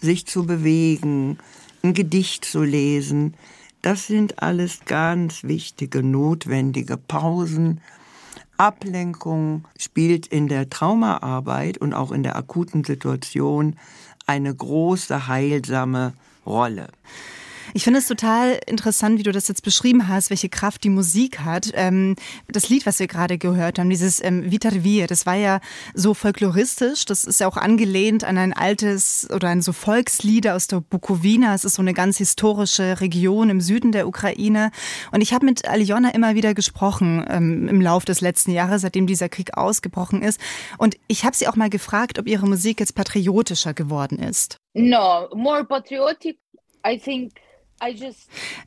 sich 0.00 0.24
zu 0.24 0.46
bewegen, 0.46 1.36
ein 1.82 1.92
Gedicht 1.92 2.46
zu 2.46 2.62
lesen, 2.62 3.34
das 3.82 4.06
sind 4.06 4.42
alles 4.42 4.80
ganz 4.86 5.44
wichtige, 5.44 6.02
notwendige 6.02 6.96
Pausen. 6.96 7.82
Ablenkung 8.62 9.64
spielt 9.76 10.28
in 10.28 10.46
der 10.46 10.70
Traumaarbeit 10.70 11.78
und 11.78 11.94
auch 11.94 12.12
in 12.12 12.22
der 12.22 12.36
akuten 12.36 12.84
Situation 12.84 13.74
eine 14.24 14.54
große 14.54 15.26
heilsame 15.26 16.12
Rolle. 16.46 16.86
Ich 17.74 17.84
finde 17.84 18.00
es 18.00 18.06
total 18.06 18.58
interessant, 18.66 19.18
wie 19.18 19.22
du 19.22 19.32
das 19.32 19.48
jetzt 19.48 19.62
beschrieben 19.62 20.08
hast, 20.08 20.30
welche 20.30 20.48
Kraft 20.48 20.84
die 20.84 20.90
Musik 20.90 21.40
hat. 21.40 21.70
Ähm, 21.74 22.16
das 22.48 22.68
Lied, 22.68 22.84
was 22.84 22.98
wir 22.98 23.06
gerade 23.06 23.38
gehört 23.38 23.78
haben, 23.78 23.88
dieses 23.88 24.22
ähm, 24.22 24.50
Vitar 24.50 24.84
Vie, 24.84 25.06
das 25.06 25.24
war 25.24 25.36
ja 25.36 25.60
so 25.94 26.12
folkloristisch. 26.12 27.06
Das 27.06 27.24
ist 27.24 27.40
ja 27.40 27.48
auch 27.48 27.56
angelehnt 27.56 28.24
an 28.24 28.36
ein 28.36 28.52
altes 28.52 29.28
oder 29.30 29.48
ein 29.48 29.62
so 29.62 29.72
Volkslieder 29.72 30.54
aus 30.54 30.66
der 30.66 30.80
Bukowina. 30.80 31.54
Es 31.54 31.64
ist 31.64 31.74
so 31.74 31.82
eine 31.82 31.94
ganz 31.94 32.18
historische 32.18 33.00
Region 33.00 33.48
im 33.48 33.60
Süden 33.60 33.92
der 33.92 34.06
Ukraine. 34.06 34.70
Und 35.10 35.22
ich 35.22 35.32
habe 35.32 35.46
mit 35.46 35.66
Aljona 35.66 36.10
immer 36.10 36.34
wieder 36.34 36.52
gesprochen 36.54 37.24
ähm, 37.28 37.68
im 37.68 37.80
Lauf 37.80 38.04
des 38.04 38.20
letzten 38.20 38.50
Jahres, 38.50 38.82
seitdem 38.82 39.06
dieser 39.06 39.28
Krieg 39.28 39.56
ausgebrochen 39.56 40.22
ist. 40.22 40.40
Und 40.76 40.96
ich 41.08 41.24
habe 41.24 41.36
sie 41.36 41.48
auch 41.48 41.56
mal 41.56 41.70
gefragt, 41.70 42.18
ob 42.18 42.26
ihre 42.26 42.46
Musik 42.46 42.80
jetzt 42.80 42.94
patriotischer 42.94 43.72
geworden 43.72 44.18
ist. 44.18 44.56
No, 44.74 45.28
more 45.34 45.64
patriotic. 45.64 46.38
I 46.84 46.98
think 46.98 47.32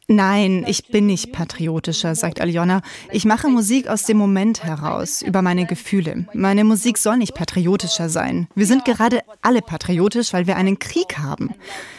Nein, 0.07 0.65
ich 0.67 0.87
bin 0.87 1.05
nicht 1.05 1.31
patriotischer, 1.31 2.15
sagt 2.15 2.41
Aljona. 2.41 2.81
Ich 3.11 3.23
mache 3.23 3.47
Musik 3.47 3.87
aus 3.87 4.03
dem 4.03 4.17
Moment 4.17 4.63
heraus, 4.63 5.21
über 5.21 5.41
meine 5.41 5.65
Gefühle. 5.65 6.27
Meine 6.33 6.65
Musik 6.65 6.97
soll 6.97 7.17
nicht 7.17 7.33
patriotischer 7.33 8.09
sein. 8.09 8.47
Wir 8.55 8.65
sind 8.65 8.83
gerade 8.83 9.21
alle 9.41 9.61
patriotisch, 9.61 10.33
weil 10.33 10.47
wir 10.47 10.57
einen 10.57 10.79
Krieg 10.79 11.17
haben. 11.17 11.51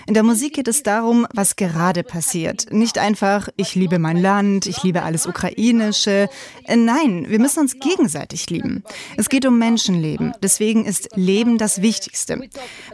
In 0.06 0.12
der 0.12 0.22
Musik 0.22 0.54
geht 0.54 0.68
es 0.68 0.82
darum, 0.82 1.26
was 1.32 1.56
gerade 1.56 2.02
passiert. 2.02 2.70
Nicht 2.70 2.98
einfach, 2.98 3.48
ich 3.56 3.74
liebe 3.74 3.98
mein 3.98 4.18
Land, 4.18 4.66
ich 4.66 4.82
liebe 4.82 5.02
alles 5.02 5.26
Ukrainische. 5.26 6.28
Nein, 6.68 7.24
wir 7.28 7.40
müssen 7.40 7.60
uns 7.60 7.80
gegenseitig 7.80 8.50
lieben. 8.50 8.84
Es 9.16 9.30
geht 9.30 9.46
um 9.46 9.58
Menschenleben. 9.58 10.34
Deswegen 10.42 10.84
ist 10.84 11.08
Leben 11.16 11.56
das 11.56 11.80
Wichtigste. 11.80 12.42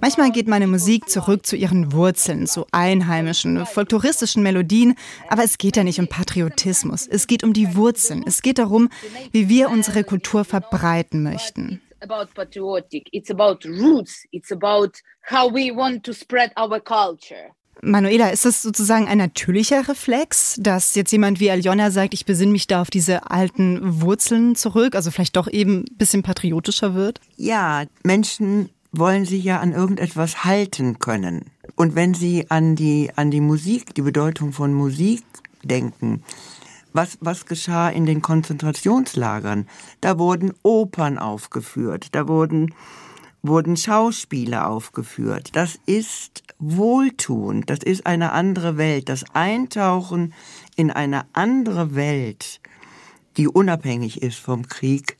Manchmal 0.00 0.30
geht 0.30 0.46
meine 0.46 0.68
Musik 0.68 1.10
zurück 1.10 1.44
zu 1.44 1.56
ihren 1.56 1.92
Wurzeln, 1.92 2.46
zu 2.46 2.66
einheimischen, 2.70 3.66
folkloristischen 3.66 4.11
folkloristischen 4.12 4.42
Melodien, 4.42 4.94
aber 5.28 5.42
es 5.42 5.58
geht 5.58 5.76
ja 5.76 5.84
nicht 5.84 5.98
um 5.98 6.06
Patriotismus. 6.06 7.06
Es 7.06 7.26
geht 7.26 7.42
um 7.42 7.52
die 7.52 7.74
Wurzeln. 7.74 8.22
Es 8.26 8.42
geht 8.42 8.58
darum, 8.58 8.88
wie 9.32 9.48
wir 9.48 9.70
unsere 9.70 10.04
Kultur 10.04 10.44
verbreiten 10.44 11.22
möchten. 11.22 11.80
About 12.00 12.32
patriotic, 12.34 13.08
it's 13.12 13.30
about 13.30 13.58
roots, 13.64 14.24
it's 14.32 14.50
about 14.50 14.90
how 15.30 15.52
we 15.52 15.74
want 15.74 16.04
to 16.04 16.12
spread 16.12 16.50
our 16.58 16.80
culture. 16.80 17.52
Manuela, 17.80 18.28
ist 18.28 18.44
das 18.44 18.62
sozusagen 18.62 19.08
ein 19.08 19.18
natürlicher 19.18 19.88
Reflex, 19.88 20.56
dass 20.60 20.94
jetzt 20.94 21.10
jemand 21.10 21.40
wie 21.40 21.50
Aljona 21.50 21.90
sagt, 21.90 22.12
ich 22.12 22.26
besinne 22.26 22.52
mich 22.52 22.66
da 22.66 22.82
auf 22.82 22.90
diese 22.90 23.30
alten 23.30 24.02
Wurzeln 24.02 24.56
zurück, 24.56 24.94
also 24.94 25.10
vielleicht 25.10 25.36
doch 25.36 25.48
eben 25.48 25.84
ein 25.84 25.96
bisschen 25.96 26.22
patriotischer 26.22 26.94
wird? 26.94 27.20
Ja, 27.36 27.84
Menschen 28.02 28.68
wollen 28.92 29.24
sich 29.24 29.42
ja 29.42 29.60
an 29.60 29.72
irgendetwas 29.72 30.44
halten 30.44 30.98
können. 30.98 31.50
Und 31.76 31.94
wenn 31.94 32.14
Sie 32.14 32.50
an 32.50 32.76
die, 32.76 33.10
an 33.16 33.30
die 33.30 33.40
Musik, 33.40 33.94
die 33.94 34.02
Bedeutung 34.02 34.52
von 34.52 34.74
Musik 34.74 35.24
denken, 35.62 36.22
was, 36.92 37.16
was 37.20 37.46
geschah 37.46 37.88
in 37.88 38.04
den 38.04 38.20
Konzentrationslagern? 38.20 39.66
Da 40.02 40.18
wurden 40.18 40.52
Opern 40.62 41.18
aufgeführt, 41.18 42.08
da 42.12 42.28
wurden, 42.28 42.74
wurden 43.42 43.78
Schauspiele 43.78 44.66
aufgeführt. 44.66 45.50
Das 45.54 45.78
ist 45.86 46.42
wohltuend, 46.58 47.70
das 47.70 47.78
ist 47.78 48.06
eine 48.06 48.32
andere 48.32 48.76
Welt. 48.76 49.08
Das 49.08 49.24
Eintauchen 49.32 50.34
in 50.76 50.90
eine 50.90 51.24
andere 51.32 51.94
Welt, 51.94 52.60
die 53.38 53.48
unabhängig 53.48 54.22
ist 54.22 54.38
vom 54.38 54.68
Krieg, 54.68 55.16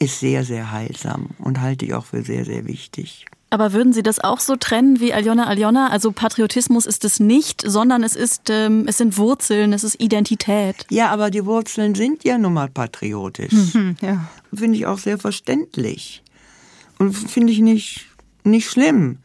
ist 0.00 0.18
sehr, 0.18 0.44
sehr 0.44 0.72
heilsam 0.72 1.28
und 1.38 1.60
halte 1.60 1.84
ich 1.84 1.94
auch 1.94 2.06
für 2.06 2.22
sehr, 2.22 2.44
sehr 2.44 2.66
wichtig. 2.66 3.26
Aber 3.50 3.72
würden 3.72 3.92
Sie 3.92 4.02
das 4.02 4.20
auch 4.20 4.38
so 4.38 4.56
trennen 4.56 5.00
wie 5.00 5.12
Aljona 5.12 5.46
Aljona? 5.46 5.88
Also 5.90 6.12
Patriotismus 6.12 6.86
ist 6.86 7.04
es 7.04 7.18
nicht, 7.18 7.62
sondern 7.66 8.04
es 8.04 8.14
ist, 8.14 8.48
ähm, 8.48 8.84
es 8.86 8.98
sind 8.98 9.18
Wurzeln, 9.18 9.72
es 9.72 9.82
ist 9.82 10.00
Identität. 10.00 10.86
Ja, 10.88 11.10
aber 11.10 11.30
die 11.30 11.44
Wurzeln 11.44 11.96
sind 11.96 12.24
ja 12.24 12.38
nun 12.38 12.54
mal 12.54 12.68
patriotisch. 12.68 13.52
Mhm, 13.52 13.96
ja. 14.00 14.28
Finde 14.54 14.78
ich 14.78 14.86
auch 14.86 14.98
sehr 14.98 15.18
verständlich. 15.18 16.22
Und 16.98 17.12
finde 17.12 17.52
ich 17.52 17.58
nicht, 17.58 18.06
nicht 18.44 18.70
schlimm. 18.70 19.18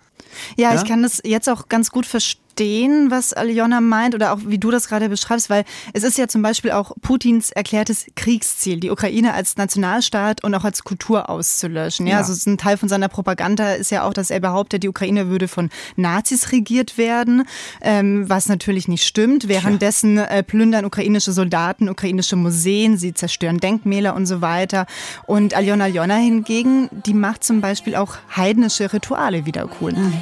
Ja, 0.58 0.74
ja, 0.74 0.82
ich 0.82 0.88
kann 0.88 1.04
das 1.04 1.22
jetzt 1.24 1.48
auch 1.48 1.70
ganz 1.70 1.92
gut 1.92 2.06
verstehen 2.06 2.45
verstehen, 2.56 3.12
was 3.12 3.34
Aljona 3.34 3.82
meint 3.82 4.16
oder 4.16 4.34
auch 4.34 4.40
wie 4.46 4.58
du 4.58 4.72
das 4.72 4.88
gerade 4.88 5.10
beschreibst, 5.10 5.50
weil 5.50 5.66
es 5.94 6.04
ist 6.04 6.18
ja 6.18 6.28
zum 6.28 6.42
Beispiel 6.42 6.72
auch 6.72 6.94
Putins 7.02 7.52
erklärtes 7.52 8.06
Kriegsziel, 8.16 8.80
die 8.80 8.92
Ukraine 8.92 9.34
als 9.34 9.58
Nationalstaat 9.58 10.44
und 10.44 10.56
auch 10.56 10.64
als 10.64 10.84
Kultur 10.84 11.30
auszulöschen. 11.30 12.08
Ja, 12.08 12.14
ja. 12.14 12.18
also 12.20 12.50
ein 12.50 12.58
Teil 12.58 12.78
von 12.78 12.88
seiner 12.88 13.10
Propaganda 13.10 13.74
ist 13.74 13.92
ja 13.92 14.04
auch, 14.04 14.14
dass 14.14 14.30
er 14.30 14.40
behauptet, 14.40 14.84
die 14.84 14.90
Ukraine 14.90 15.28
würde 15.28 15.50
von 15.50 15.70
Nazis 15.98 16.54
regiert 16.54 16.98
werden, 16.98 17.44
ähm, 17.82 18.30
was 18.30 18.48
natürlich 18.48 18.88
nicht 18.88 19.06
stimmt. 19.06 19.50
Währenddessen 19.50 20.18
äh, 20.18 20.42
plündern 20.42 20.86
ukrainische 20.86 21.34
Soldaten 21.34 21.90
ukrainische 21.90 22.38
Museen, 22.38 22.98
sie 22.98 23.14
zerstören 23.14 23.58
Denkmäler 23.58 24.16
und 24.16 24.28
so 24.28 24.42
weiter. 24.42 24.86
Und 25.28 25.54
Aljona 25.56 25.86
Aljona 25.86 26.16
hingegen, 26.16 26.90
die 27.06 27.14
macht 27.14 27.44
zum 27.44 27.60
Beispiel 27.60 27.96
auch 27.96 28.16
heidnische 28.36 28.94
Rituale 28.94 29.46
wieder 29.46 29.70
cool. 29.82 29.92
Mhm. 29.92 30.14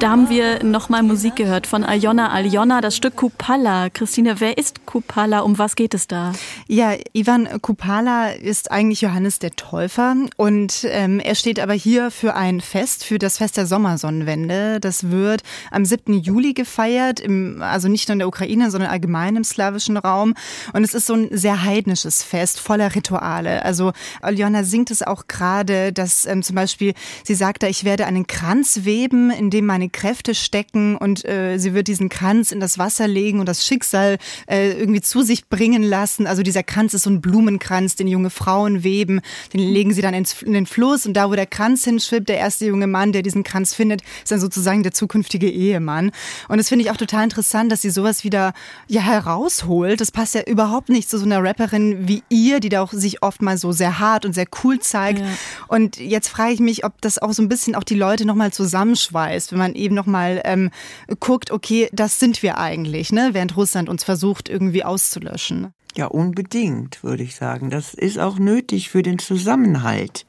Da 0.00 0.08
haben 0.08 0.30
wir 0.30 0.64
nochmal 0.64 1.02
Musik 1.02 1.36
gehört 1.36 1.66
von 1.66 1.84
Aljona 1.84 2.30
Aljona, 2.30 2.80
das 2.80 2.96
Stück 2.96 3.16
Kupala. 3.16 3.90
Christine, 3.90 4.40
wer 4.40 4.56
ist 4.56 4.86
Kupala? 4.86 5.40
Um 5.40 5.58
was 5.58 5.76
geht 5.76 5.92
es 5.92 6.08
da? 6.08 6.32
Ja, 6.68 6.94
Ivan 7.12 7.46
Kupala 7.60 8.30
ist 8.30 8.72
eigentlich 8.72 9.02
Johannes 9.02 9.40
der 9.40 9.50
Täufer 9.50 10.16
und 10.38 10.86
ähm, 10.88 11.20
er 11.20 11.34
steht 11.34 11.60
aber 11.60 11.74
hier 11.74 12.10
für 12.10 12.34
ein 12.34 12.62
Fest, 12.62 13.04
für 13.04 13.18
das 13.18 13.36
Fest 13.36 13.58
der 13.58 13.66
Sommersonnenwende. 13.66 14.80
Das 14.80 15.10
wird 15.10 15.42
am 15.70 15.84
7. 15.84 16.14
Juli 16.14 16.54
gefeiert, 16.54 17.20
im, 17.20 17.60
also 17.60 17.88
nicht 17.88 18.08
nur 18.08 18.14
in 18.14 18.20
der 18.20 18.28
Ukraine, 18.28 18.70
sondern 18.70 18.88
allgemein 18.88 19.36
im 19.36 19.44
slawischen 19.44 19.98
Raum. 19.98 20.32
Und 20.72 20.82
es 20.82 20.94
ist 20.94 21.08
so 21.08 21.14
ein 21.14 21.28
sehr 21.30 21.62
heidnisches 21.62 22.22
Fest, 22.22 22.58
voller 22.58 22.94
Rituale. 22.94 23.66
Also 23.66 23.92
Aljona 24.22 24.64
singt 24.64 24.90
es 24.90 25.02
auch 25.02 25.26
gerade, 25.28 25.92
dass 25.92 26.24
ähm, 26.24 26.42
zum 26.42 26.56
Beispiel, 26.56 26.94
sie 27.22 27.34
sagt 27.34 27.62
da, 27.62 27.66
ich 27.66 27.84
werde 27.84 28.06
einen 28.06 28.26
Kranz 28.26 28.80
weben, 28.84 29.30
in 29.30 29.50
dem 29.50 29.66
meine 29.66 29.89
Kräfte 29.90 30.34
stecken 30.34 30.96
und 30.96 31.24
äh, 31.24 31.58
sie 31.58 31.74
wird 31.74 31.88
diesen 31.88 32.08
Kranz 32.08 32.52
in 32.52 32.60
das 32.60 32.78
Wasser 32.78 33.06
legen 33.06 33.40
und 33.40 33.46
das 33.46 33.66
Schicksal 33.66 34.18
äh, 34.46 34.72
irgendwie 34.72 35.00
zu 35.00 35.22
sich 35.22 35.48
bringen 35.48 35.82
lassen. 35.82 36.26
Also 36.26 36.42
dieser 36.42 36.62
Kranz 36.62 36.94
ist 36.94 37.02
so 37.02 37.10
ein 37.10 37.20
Blumenkranz, 37.20 37.96
den 37.96 38.08
junge 38.08 38.30
Frauen 38.30 38.84
weben, 38.84 39.20
den 39.52 39.60
legen 39.60 39.92
sie 39.92 40.02
dann 40.02 40.14
ins, 40.14 40.42
in 40.42 40.52
den 40.52 40.66
Fluss 40.66 41.06
und 41.06 41.14
da, 41.14 41.30
wo 41.30 41.34
der 41.34 41.46
Kranz 41.46 41.84
hinschwippt, 41.84 42.28
der 42.28 42.38
erste 42.38 42.66
junge 42.66 42.86
Mann, 42.86 43.12
der 43.12 43.22
diesen 43.22 43.42
Kranz 43.42 43.74
findet, 43.74 44.02
ist 44.22 44.30
dann 44.30 44.40
sozusagen 44.40 44.82
der 44.82 44.92
zukünftige 44.92 45.50
Ehemann. 45.50 46.12
Und 46.48 46.58
das 46.58 46.68
finde 46.68 46.84
ich 46.84 46.90
auch 46.90 46.96
total 46.96 47.24
interessant, 47.24 47.70
dass 47.72 47.82
sie 47.82 47.90
sowas 47.90 48.24
wieder 48.24 48.52
ja 48.88 49.02
herausholt. 49.02 50.00
Das 50.00 50.10
passt 50.10 50.34
ja 50.34 50.42
überhaupt 50.42 50.88
nicht 50.88 51.10
zu 51.10 51.18
so 51.18 51.24
einer 51.24 51.42
Rapperin 51.42 52.08
wie 52.08 52.22
ihr, 52.28 52.60
die 52.60 52.68
da 52.68 52.82
auch 52.82 52.92
sich 52.92 53.22
oft 53.22 53.42
mal 53.42 53.58
so 53.58 53.72
sehr 53.72 53.98
hart 53.98 54.24
und 54.24 54.32
sehr 54.32 54.46
cool 54.62 54.78
zeigt. 54.80 55.20
Ja. 55.20 55.26
Und 55.68 55.98
jetzt 55.98 56.28
frage 56.28 56.52
ich 56.52 56.60
mich, 56.60 56.84
ob 56.84 57.00
das 57.00 57.18
auch 57.18 57.32
so 57.32 57.42
ein 57.42 57.48
bisschen 57.48 57.74
auch 57.74 57.84
die 57.84 57.94
Leute 57.94 58.24
nochmal 58.24 58.52
zusammenschweißt, 58.52 59.52
wenn 59.52 59.58
man 59.58 59.74
eben 59.80 59.94
nochmal 59.94 60.40
ähm, 60.44 60.70
guckt, 61.18 61.50
okay, 61.50 61.88
das 61.92 62.20
sind 62.20 62.42
wir 62.42 62.58
eigentlich, 62.58 63.12
ne? 63.12 63.30
während 63.32 63.56
Russland 63.56 63.88
uns 63.88 64.04
versucht, 64.04 64.48
irgendwie 64.48 64.84
auszulöschen. 64.84 65.72
Ja, 65.96 66.06
unbedingt, 66.06 67.02
würde 67.02 67.22
ich 67.22 67.34
sagen. 67.34 67.70
Das 67.70 67.94
ist 67.94 68.18
auch 68.18 68.38
nötig 68.38 68.90
für 68.90 69.02
den 69.02 69.18
Zusammenhalt 69.18 70.24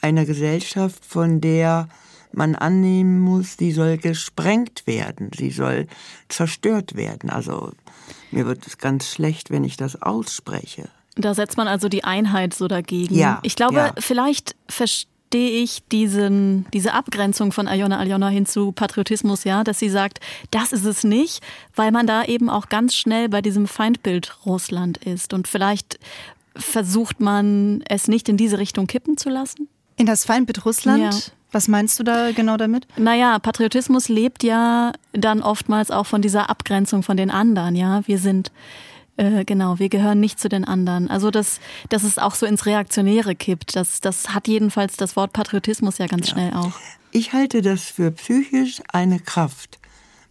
einer 0.00 0.26
Gesellschaft, 0.26 1.04
von 1.04 1.40
der 1.40 1.88
man 2.32 2.54
annehmen 2.54 3.20
muss, 3.20 3.56
sie 3.56 3.72
soll 3.72 3.96
gesprengt 3.96 4.86
werden, 4.86 5.30
sie 5.36 5.50
soll 5.50 5.86
zerstört 6.28 6.96
werden. 6.96 7.30
Also 7.30 7.72
mir 8.30 8.46
wird 8.46 8.66
es 8.66 8.78
ganz 8.78 9.08
schlecht, 9.08 9.50
wenn 9.50 9.64
ich 9.64 9.76
das 9.76 10.00
ausspreche. 10.02 10.88
Da 11.16 11.32
setzt 11.34 11.56
man 11.56 11.68
also 11.68 11.88
die 11.88 12.04
Einheit 12.04 12.54
so 12.54 12.66
dagegen. 12.66 13.14
Ja, 13.14 13.38
ich 13.42 13.54
glaube, 13.54 13.76
ja. 13.76 13.94
vielleicht 13.98 14.56
verstehe 15.34 15.62
ich 15.64 15.82
diesen, 15.88 16.64
diese 16.72 16.92
Abgrenzung 16.92 17.50
von 17.50 17.66
Ayona 17.66 17.98
Aljona 17.98 18.28
hin 18.28 18.46
zu 18.46 18.70
Patriotismus, 18.70 19.42
ja, 19.42 19.64
dass 19.64 19.80
sie 19.80 19.88
sagt, 19.88 20.20
das 20.52 20.72
ist 20.72 20.84
es 20.84 21.02
nicht, 21.02 21.42
weil 21.74 21.90
man 21.90 22.06
da 22.06 22.22
eben 22.22 22.48
auch 22.48 22.68
ganz 22.68 22.94
schnell 22.94 23.28
bei 23.28 23.42
diesem 23.42 23.66
Feindbild 23.66 24.46
Russland 24.46 24.98
ist. 24.98 25.34
Und 25.34 25.48
vielleicht 25.48 25.98
versucht 26.54 27.18
man 27.18 27.82
es 27.88 28.06
nicht 28.06 28.28
in 28.28 28.36
diese 28.36 28.58
Richtung 28.58 28.86
kippen 28.86 29.16
zu 29.16 29.28
lassen? 29.28 29.66
In 29.96 30.06
das 30.06 30.24
Feindbild 30.24 30.64
Russland? 30.64 31.02
Ja. 31.02 31.20
Was 31.50 31.66
meinst 31.66 31.98
du 31.98 32.04
da 32.04 32.30
genau 32.30 32.56
damit? 32.56 32.86
Naja, 32.96 33.40
Patriotismus 33.40 34.08
lebt 34.08 34.44
ja 34.44 34.92
dann 35.12 35.42
oftmals 35.42 35.90
auch 35.90 36.06
von 36.06 36.22
dieser 36.22 36.48
Abgrenzung 36.48 37.02
von 37.02 37.16
den 37.16 37.32
anderen, 37.32 37.74
ja. 37.74 38.06
Wir 38.06 38.18
sind 38.18 38.52
äh, 39.16 39.44
genau, 39.44 39.78
wir 39.78 39.88
gehören 39.88 40.20
nicht 40.20 40.40
zu 40.40 40.48
den 40.48 40.64
anderen. 40.64 41.08
Also 41.10 41.30
dass, 41.30 41.60
dass 41.88 42.02
es 42.02 42.18
auch 42.18 42.34
so 42.34 42.46
ins 42.46 42.66
Reaktionäre 42.66 43.34
kippt, 43.34 43.76
das, 43.76 44.00
das 44.00 44.34
hat 44.34 44.48
jedenfalls 44.48 44.96
das 44.96 45.16
Wort 45.16 45.32
Patriotismus 45.32 45.98
ja 45.98 46.06
ganz 46.06 46.28
ja. 46.28 46.32
schnell 46.34 46.52
auch. 46.54 46.72
Ich 47.12 47.32
halte 47.32 47.62
das 47.62 47.82
für 47.84 48.10
psychisch 48.10 48.82
eine 48.92 49.20
Kraft. 49.20 49.78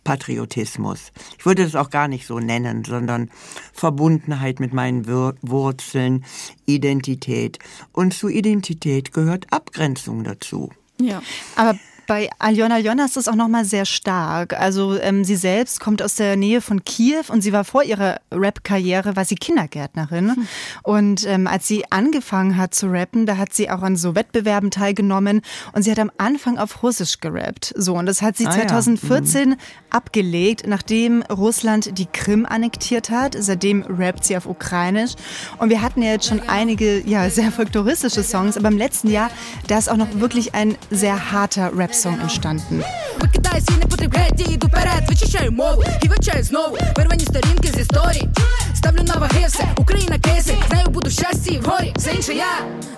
Patriotismus. 0.04 1.14
Ich 1.38 1.46
würde 1.46 1.64
das 1.64 1.76
auch 1.76 1.90
gar 1.90 2.10
nicht 2.10 2.28
so 2.28 2.40
nennen, 2.40 2.84
sondern 2.84 3.30
Verbundenheit 3.72 4.60
mit 4.60 4.74
meinen 4.74 5.08
Wurzeln, 5.08 6.26
Identität. 6.66 7.60
Und 7.94 8.14
zu 8.14 8.28
Identität 8.28 9.14
gehört 9.14 9.48
Abgrenzung 9.52 10.26
dazu. 10.26 10.72
Ja. 11.00 11.22
Aber 11.56 11.80
bei 12.08 12.30
Aljona 12.40 12.76
Aljona 12.76 13.06
ist 13.06 13.18
das 13.18 13.28
auch 13.28 13.36
nochmal 13.36 13.66
sehr 13.66 13.86
stark. 13.86 14.60
Also 14.60 15.00
ähm, 15.00 15.24
sie 15.24 15.36
selbst 15.36 15.80
kommt 15.80 16.02
aus 16.02 16.16
der 16.16 16.36
Nähe 16.36 16.62
von 16.62 16.84
Kiew 16.84 17.24
und 17.30 17.42
sie 17.42 17.54
war 17.54 17.64
vor 17.64 17.84
ihrer 17.84 18.20
Rap-Karriere, 18.32 19.16
war 19.16 19.26
sie 19.26 19.36
Kindergärtnerin. 19.36 20.36
Hm. 20.36 20.48
Und 20.84 21.28
ähm, 21.28 21.48
als 21.48 21.68
sie 21.68 21.86
angefangen 21.92 22.58
hat 22.58 22.74
zu 22.74 22.88
rappen, 22.88 23.26
da 23.26 23.38
hat 23.38 23.54
sie 23.54 23.70
auch 23.70 23.82
an 23.82 23.96
so 23.96 24.16
Wettbewerben 24.16 24.72
teilgenommen 24.72 25.42
und 25.72 25.84
sie 25.84 25.92
hat 25.92 26.00
am 26.00 26.12
Anfang 26.18 26.58
auf 26.58 26.84
Russisch 26.84 27.20
gerappt. 27.20 27.74
So, 27.78 27.96
und 27.96 28.06
das 28.06 28.22
hat 28.22 28.38
sie 28.38 28.48
ah, 28.48 28.52
2014 28.52 29.50
ja. 29.50 29.56
mhm. 29.56 29.60
abgelegt, 29.90 30.64
nachdem 30.68 31.22
Russland 31.24 31.98
die 31.98 32.08
Krim 32.08 32.46
annektiert 32.46 33.10
hat. 33.10 33.36
Seitdem 33.40 33.84
rappt 33.84 34.26
sie 34.26 34.36
auf 34.36 34.46
Ukrainisch. 34.46 35.14
Und 35.58 35.70
wir 35.70 35.82
hatten 35.82 36.02
ja 36.02 36.12
jetzt 36.12 36.28
schon 36.28 36.42
einige, 36.48 37.02
ja, 37.08 37.30
sehr 37.30 37.52
folkloristische 37.52 38.24
Songs, 38.24 38.58
aber 38.58 38.68
im 38.68 38.78
letzten 38.78 39.10
Jahr, 39.10 39.30
da 39.68 39.78
ist 39.78 39.90
auch 39.90 39.98
noch 39.98 40.20
wirklich 40.20 40.54
ein 40.54 40.76
sehr 40.90 41.32
harter 41.32 41.76
Rap 41.76 41.93
Rap-Song 41.93 42.17
entstanden. 42.25 42.85
Викидаюся 43.21 43.73
і 43.77 43.79
не 43.79 43.87
потребляйте, 43.87 44.53
іду 44.53 44.67
вперед, 44.67 45.03
вичищаю 45.09 45.53
мову 45.53 45.85
і 46.03 46.09
вивчаю 46.09 46.45
знову 46.45 46.79
вирвані 46.97 47.25
сторінки 47.25 47.69
з 47.69 47.81
історії. 47.81 48.29
Ставлю 48.75 49.03
на 49.03 49.15
ваги 49.15 49.45
все, 49.49 49.65
Україна 49.77 50.19
кейси, 50.19 50.55
з 50.71 50.73
нею 50.75 50.89
буду 50.89 51.09
в 51.09 51.13
щасті 51.13 51.59
в 51.59 51.69
горі. 51.69 51.93
Все 51.97 52.11
інше 52.11 52.35
я 52.35 52.47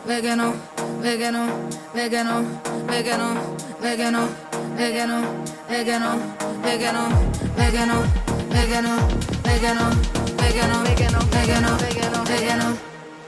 вигину, 0.07 0.53
вигину, 1.03 1.47
вигину, 1.95 2.45
вигину, 2.89 3.37
вигину, 3.83 4.19
вигину, 4.79 5.23
вигину, 5.71 6.11
вигину, 6.65 7.05
вигину, 7.59 7.97
вигину, 8.53 8.95
вигину, 9.45 9.87
вигину, 10.39 10.77
вигину, 10.85 11.19
вигину, 11.35 11.69
вигину, 11.83 12.25
вигину. 12.31 12.77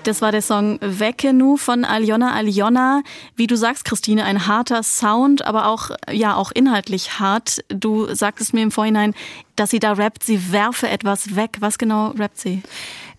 Das 0.08 0.22
war 0.22 0.32
der 0.32 0.41
Song 0.41 0.80
Wekenu 0.80 1.58
von 1.58 1.84
Aljona 1.84 2.32
Aljona. 2.32 3.04
Wie 3.36 3.46
du 3.46 3.58
sagst, 3.58 3.84
Christine, 3.84 4.24
ein 4.24 4.48
harter 4.48 4.82
Sound, 4.82 5.46
aber 5.46 5.67
auch, 5.67 5.91
ja, 6.10 6.36
auch 6.36 6.52
inhaltlich 6.54 7.20
hart. 7.20 7.60
Du 7.67 8.08
sagtest 8.15 8.54
mir 8.54 8.63
im 8.63 8.72
Vorhinein, 8.72 9.13
dass 9.60 9.72
sie 9.72 9.80
da 9.80 9.93
rappt, 9.93 10.24
sie 10.24 10.52
werfe 10.52 10.88
etwas 10.88 11.36
weg. 11.36 11.58
Was 11.60 11.78
genau 11.78 12.12
rappt 12.12 12.39
sie? 12.39 12.62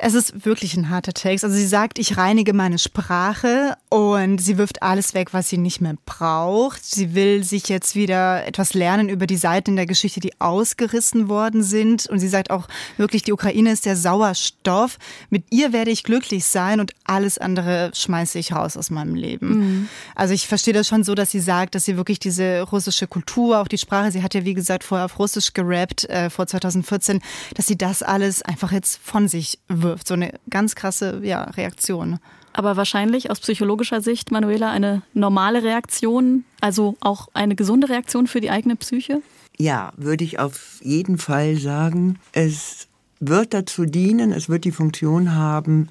Es 0.00 0.14
ist 0.14 0.46
wirklich 0.46 0.76
ein 0.76 0.90
harter 0.90 1.12
Text. 1.12 1.44
Also 1.44 1.56
sie 1.56 1.66
sagt, 1.66 1.98
ich 1.98 2.16
reinige 2.16 2.52
meine 2.52 2.78
Sprache 2.78 3.76
und 3.88 4.38
sie 4.38 4.56
wirft 4.56 4.80
alles 4.80 5.12
weg, 5.12 5.34
was 5.34 5.48
sie 5.48 5.58
nicht 5.58 5.80
mehr 5.80 5.96
braucht. 6.06 6.84
Sie 6.84 7.16
will 7.16 7.42
sich 7.42 7.68
jetzt 7.68 7.96
wieder 7.96 8.46
etwas 8.46 8.74
lernen 8.74 9.08
über 9.08 9.26
die 9.26 9.36
Seiten 9.36 9.70
in 9.70 9.76
der 9.76 9.86
Geschichte, 9.86 10.20
die 10.20 10.40
ausgerissen 10.40 11.28
worden 11.28 11.64
sind. 11.64 12.06
Und 12.06 12.20
sie 12.20 12.28
sagt 12.28 12.52
auch 12.52 12.68
wirklich, 12.96 13.24
die 13.24 13.32
Ukraine 13.32 13.72
ist 13.72 13.86
der 13.86 13.96
Sauerstoff. 13.96 14.98
Mit 15.30 15.46
ihr 15.50 15.72
werde 15.72 15.90
ich 15.90 16.04
glücklich 16.04 16.44
sein 16.44 16.78
und 16.78 16.92
alles 17.04 17.36
andere 17.36 17.90
schmeiße 17.92 18.38
ich 18.38 18.52
raus 18.52 18.76
aus 18.76 18.90
meinem 18.90 19.16
Leben. 19.16 19.48
Mhm. 19.48 19.88
Also 20.14 20.32
ich 20.32 20.46
verstehe 20.46 20.74
das 20.74 20.86
schon 20.86 21.02
so, 21.02 21.16
dass 21.16 21.32
sie 21.32 21.40
sagt, 21.40 21.74
dass 21.74 21.84
sie 21.84 21.96
wirklich 21.96 22.20
diese 22.20 22.62
russische 22.62 23.08
Kultur, 23.08 23.58
auch 23.58 23.68
die 23.68 23.78
Sprache, 23.78 24.12
sie 24.12 24.22
hat 24.22 24.34
ja 24.34 24.44
wie 24.44 24.54
gesagt 24.54 24.84
vorher 24.84 25.06
auf 25.06 25.18
Russisch 25.18 25.54
gerappt, 25.54 26.04
äh, 26.04 26.27
vor 26.30 26.46
2014, 26.46 27.20
dass 27.54 27.66
sie 27.66 27.76
das 27.76 28.02
alles 28.02 28.42
einfach 28.42 28.72
jetzt 28.72 29.00
von 29.02 29.28
sich 29.28 29.58
wirft 29.68 29.98
wirft. 29.98 30.08
So 30.08 30.14
eine 30.14 30.32
ganz 30.50 30.74
krasse 30.74 31.20
ja, 31.22 31.44
Reaktion. 31.44 32.18
Aber 32.52 32.76
wahrscheinlich 32.76 33.30
aus 33.30 33.40
psychologischer 33.40 34.00
Sicht, 34.00 34.30
Manuela, 34.30 34.70
eine 34.70 35.02
normale 35.14 35.62
Reaktion, 35.62 36.44
also 36.60 36.96
auch 37.00 37.28
eine 37.34 37.54
gesunde 37.54 37.88
Reaktion 37.88 38.26
für 38.26 38.40
die 38.40 38.50
eigene 38.50 38.76
Psyche? 38.76 39.22
Ja, 39.58 39.92
würde 39.96 40.24
ich 40.24 40.38
auf 40.38 40.80
jeden 40.82 41.18
Fall 41.18 41.56
sagen. 41.56 42.18
Es 42.32 42.88
wird 43.20 43.54
dazu 43.54 43.84
dienen, 43.84 44.32
es 44.32 44.48
wird 44.48 44.64
die 44.64 44.72
Funktion 44.72 45.34
haben, 45.34 45.88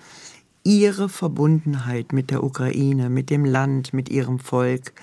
ihre 0.63 1.09
Verbundenheit 1.09 2.11
mit 2.11 2.31
der 2.31 2.43
Ukraine, 2.43 3.09
mit 3.09 3.29
dem 3.29 3.45
Land, 3.45 3.93
mit 3.93 4.09
ihrem 4.09 4.39
Volk 4.39 4.93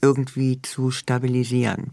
irgendwie 0.00 0.60
zu 0.62 0.90
stabilisieren. 0.90 1.90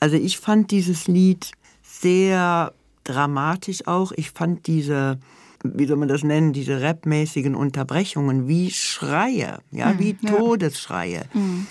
Also 0.00 0.16
ich 0.16 0.38
fand 0.38 0.70
dieses 0.70 1.06
Lied 1.06 1.52
sehr 2.00 2.72
dramatisch 3.04 3.86
auch. 3.86 4.12
Ich 4.12 4.30
fand 4.30 4.66
diese 4.66 5.18
wie 5.64 5.86
soll 5.86 5.96
man 5.96 6.08
das 6.08 6.22
nennen, 6.22 6.52
diese 6.52 6.80
rapmäßigen 6.80 7.54
Unterbrechungen 7.54 8.48
wie 8.48 8.70
Schreie, 8.70 9.58
ja, 9.70 9.92
mhm, 9.92 9.98
wie 9.98 10.16
ja. 10.20 10.30
Todesschreie. 10.30 11.24
Mhm. 11.34 11.66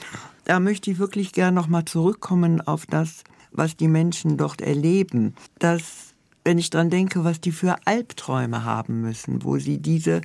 Da 0.45 0.59
möchte 0.59 0.91
ich 0.91 0.99
wirklich 0.99 1.33
gern 1.33 1.53
nochmal 1.53 1.85
zurückkommen 1.85 2.61
auf 2.61 2.85
das, 2.85 3.23
was 3.51 3.75
die 3.75 3.87
Menschen 3.87 4.37
dort 4.37 4.61
erleben. 4.61 5.35
Dass, 5.59 6.13
wenn 6.43 6.57
ich 6.57 6.69
dran 6.69 6.89
denke, 6.89 7.23
was 7.23 7.41
die 7.41 7.51
für 7.51 7.75
Albträume 7.85 8.63
haben 8.63 9.01
müssen, 9.01 9.43
wo 9.43 9.57
sie 9.57 9.77
diese 9.77 10.21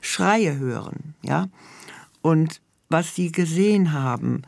Schreie 0.00 0.58
hören, 0.58 1.14
ja, 1.22 1.48
und 2.22 2.60
was 2.88 3.14
sie 3.14 3.32
gesehen 3.32 3.92
haben, 3.92 4.42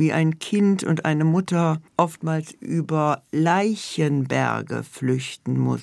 wie 0.00 0.12
ein 0.12 0.38
Kind 0.38 0.82
und 0.82 1.04
eine 1.04 1.24
Mutter 1.24 1.80
oftmals 1.96 2.52
über 2.58 3.22
Leichenberge 3.30 4.82
flüchten 4.82 5.60
muss, 5.60 5.82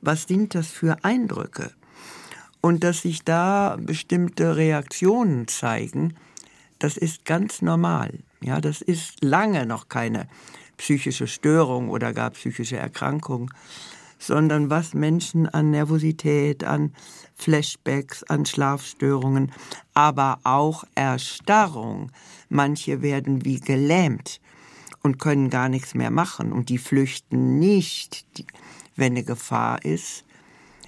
was 0.00 0.22
sind 0.22 0.54
das 0.54 0.68
für 0.68 1.04
Eindrücke? 1.04 1.72
Und 2.60 2.84
dass 2.84 3.02
sich 3.02 3.24
da 3.24 3.76
bestimmte 3.78 4.56
Reaktionen 4.56 5.48
zeigen, 5.48 6.14
das 6.78 6.96
ist 6.96 7.24
ganz 7.24 7.60
normal. 7.60 8.20
Ja, 8.40 8.60
das 8.60 8.80
ist 8.80 9.22
lange 9.22 9.66
noch 9.66 9.88
keine 9.88 10.28
psychische 10.76 11.26
Störung 11.26 11.90
oder 11.90 12.12
gar 12.12 12.30
psychische 12.30 12.76
Erkrankung, 12.76 13.50
sondern 14.18 14.70
was 14.70 14.94
Menschen 14.94 15.48
an 15.48 15.70
Nervosität, 15.70 16.64
an 16.64 16.92
Flashbacks, 17.34 18.22
an 18.24 18.46
Schlafstörungen, 18.46 19.52
aber 19.94 20.38
auch 20.44 20.84
Erstarrung. 20.94 22.12
Manche 22.48 23.02
werden 23.02 23.44
wie 23.44 23.60
gelähmt 23.60 24.40
und 25.02 25.18
können 25.18 25.50
gar 25.50 25.68
nichts 25.68 25.94
mehr 25.94 26.10
machen 26.10 26.52
und 26.52 26.68
die 26.68 26.78
flüchten 26.78 27.58
nicht. 27.58 28.24
Wenn 28.96 29.12
eine 29.12 29.22
Gefahr 29.22 29.84
ist. 29.84 30.24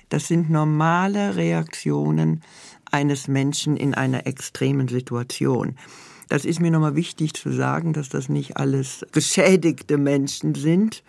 Das 0.09 0.27
sind 0.27 0.51
normale 0.51 1.37
Reaktionen 1.37 2.43
eines 2.91 3.29
Menschen 3.29 3.77
in 3.77 3.95
einer 3.95 4.27
extremen 4.27 4.89
Situation. 4.89 5.77
Das 6.29 6.45
ist 6.45 6.61
mir 6.61 6.71
nochmal 6.71 6.97
wichtig 6.97 7.35
zu 7.35 7.53
sagen, 7.53 7.93
dass 7.93 8.09
das 8.09 8.29
nicht 8.29 8.57
alles 8.57 9.07
geschädigte 9.13 9.97
Menschen 9.97 10.55
sind, 10.55 11.03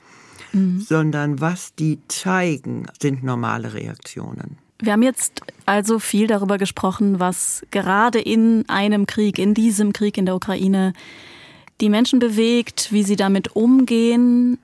mhm. 0.53 0.81
sondern 0.81 1.41
was 1.41 1.73
die 1.75 1.99
zeigen, 2.07 2.87
sind 3.01 3.23
normale 3.23 3.73
Reaktionen. 3.73 4.57
Wir 4.81 4.93
haben 4.93 5.03
jetzt 5.03 5.41
also 5.67 5.99
viel 5.99 6.25
darüber 6.25 6.57
gesprochen, 6.57 7.19
was 7.19 7.63
gerade 7.69 8.19
in 8.19 8.67
einem 8.67 9.05
Krieg, 9.05 9.37
in 9.37 9.53
diesem 9.53 9.93
Krieg 9.93 10.17
in 10.17 10.25
der 10.25 10.35
Ukraine, 10.35 10.93
die 11.81 11.89
Menschen 11.89 12.19
bewegt, 12.19 12.91
wie 12.91 13.03
sie 13.03 13.15
damit 13.15 13.55
umgehen. 13.55 14.57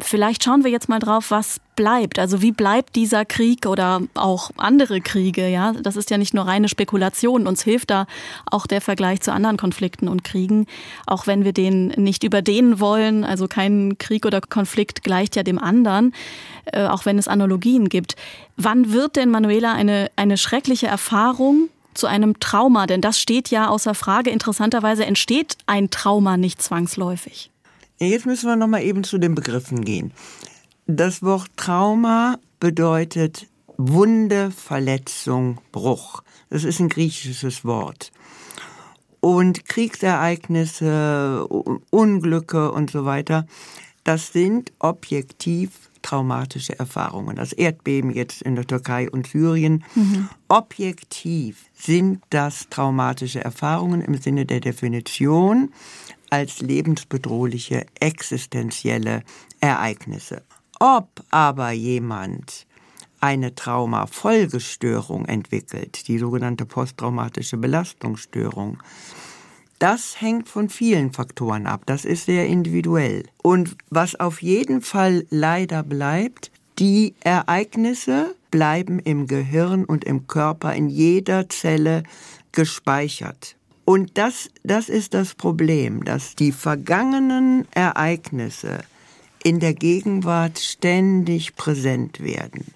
Vielleicht 0.00 0.44
schauen 0.44 0.62
wir 0.62 0.70
jetzt 0.70 0.88
mal 0.88 1.00
drauf, 1.00 1.30
was 1.30 1.60
bleibt. 1.74 2.18
Also 2.18 2.40
wie 2.40 2.52
bleibt 2.52 2.94
dieser 2.94 3.24
Krieg 3.24 3.66
oder 3.66 4.00
auch 4.14 4.50
andere 4.56 5.00
Kriege? 5.00 5.48
Ja, 5.48 5.72
das 5.72 5.96
ist 5.96 6.10
ja 6.10 6.18
nicht 6.18 6.34
nur 6.34 6.46
reine 6.46 6.68
Spekulation. 6.68 7.46
Uns 7.46 7.62
hilft 7.62 7.90
da 7.90 8.06
auch 8.46 8.66
der 8.66 8.80
Vergleich 8.80 9.22
zu 9.22 9.32
anderen 9.32 9.56
Konflikten 9.56 10.08
und 10.08 10.22
Kriegen, 10.22 10.66
auch 11.06 11.26
wenn 11.26 11.44
wir 11.44 11.52
den 11.52 11.88
nicht 11.88 12.22
überdehnen 12.22 12.78
wollen. 12.78 13.24
Also 13.24 13.48
kein 13.48 13.98
Krieg 13.98 14.24
oder 14.24 14.40
Konflikt 14.40 15.02
gleicht 15.02 15.34
ja 15.34 15.42
dem 15.42 15.58
anderen, 15.58 16.14
äh, 16.66 16.86
auch 16.86 17.04
wenn 17.04 17.18
es 17.18 17.26
Analogien 17.26 17.88
gibt. 17.88 18.14
Wann 18.56 18.92
wird 18.92 19.16
denn 19.16 19.30
Manuela 19.30 19.72
eine 19.72 20.10
eine 20.16 20.36
schreckliche 20.36 20.86
Erfahrung 20.86 21.68
zu 21.94 22.06
einem 22.06 22.38
Trauma? 22.38 22.86
Denn 22.86 23.00
das 23.00 23.18
steht 23.18 23.50
ja 23.50 23.68
außer 23.68 23.94
Frage. 23.94 24.30
Interessanterweise 24.30 25.04
entsteht 25.06 25.56
ein 25.66 25.90
Trauma 25.90 26.36
nicht 26.36 26.62
zwangsläufig. 26.62 27.51
Jetzt 27.98 28.26
müssen 28.26 28.48
wir 28.48 28.56
noch 28.56 28.66
mal 28.66 28.82
eben 28.82 29.04
zu 29.04 29.18
den 29.18 29.34
Begriffen 29.34 29.84
gehen. 29.84 30.12
Das 30.86 31.22
Wort 31.22 31.50
Trauma 31.56 32.38
bedeutet 32.58 33.46
Wunde, 33.76 34.50
Verletzung, 34.50 35.60
Bruch. 35.70 36.22
Das 36.50 36.64
ist 36.64 36.80
ein 36.80 36.88
griechisches 36.88 37.64
Wort. 37.64 38.12
Und 39.20 39.66
Kriegsereignisse, 39.66 41.46
Unglücke 41.90 42.72
und 42.72 42.90
so 42.90 43.04
weiter, 43.04 43.46
das 44.04 44.32
sind 44.32 44.72
objektiv 44.80 45.90
traumatische 46.02 46.78
Erfahrungen. 46.78 47.36
Das 47.36 47.52
Erdbeben 47.52 48.10
jetzt 48.10 48.42
in 48.42 48.56
der 48.56 48.66
Türkei 48.66 49.08
und 49.08 49.28
Syrien. 49.28 49.84
Mhm. 49.94 50.28
Objektiv 50.48 51.66
sind 51.74 52.22
das 52.30 52.68
traumatische 52.68 53.42
Erfahrungen 53.42 54.00
im 54.02 54.14
Sinne 54.14 54.44
der 54.44 54.60
Definition 54.60 55.70
als 56.32 56.60
lebensbedrohliche 56.60 57.84
existenzielle 58.00 59.22
Ereignisse. 59.60 60.42
Ob 60.80 61.22
aber 61.30 61.72
jemand 61.72 62.66
eine 63.20 63.54
Traumafolgestörung 63.54 65.26
entwickelt, 65.26 66.08
die 66.08 66.18
sogenannte 66.18 66.64
posttraumatische 66.64 67.58
Belastungsstörung, 67.58 68.78
das 69.78 70.22
hängt 70.22 70.48
von 70.48 70.70
vielen 70.70 71.12
Faktoren 71.12 71.66
ab. 71.66 71.82
Das 71.84 72.06
ist 72.06 72.24
sehr 72.24 72.46
individuell. 72.46 73.24
Und 73.42 73.76
was 73.90 74.18
auf 74.18 74.40
jeden 74.40 74.80
Fall 74.80 75.26
leider 75.28 75.82
bleibt, 75.82 76.50
die 76.78 77.14
Ereignisse 77.20 78.34
bleiben 78.50 79.00
im 79.00 79.26
Gehirn 79.26 79.84
und 79.84 80.04
im 80.04 80.26
Körper 80.28 80.74
in 80.74 80.88
jeder 80.88 81.50
Zelle 81.50 82.04
gespeichert. 82.52 83.56
Und 83.84 84.16
das, 84.16 84.50
das 84.62 84.88
ist 84.88 85.14
das 85.14 85.34
Problem, 85.34 86.04
dass 86.04 86.36
die 86.36 86.52
vergangenen 86.52 87.66
Ereignisse 87.72 88.84
in 89.42 89.58
der 89.58 89.74
Gegenwart 89.74 90.58
ständig 90.58 91.56
präsent 91.56 92.20
werden. 92.20 92.66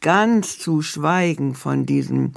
Ganz 0.00 0.58
zu 0.58 0.82
schweigen 0.82 1.54
von 1.54 1.86
diesen 1.86 2.34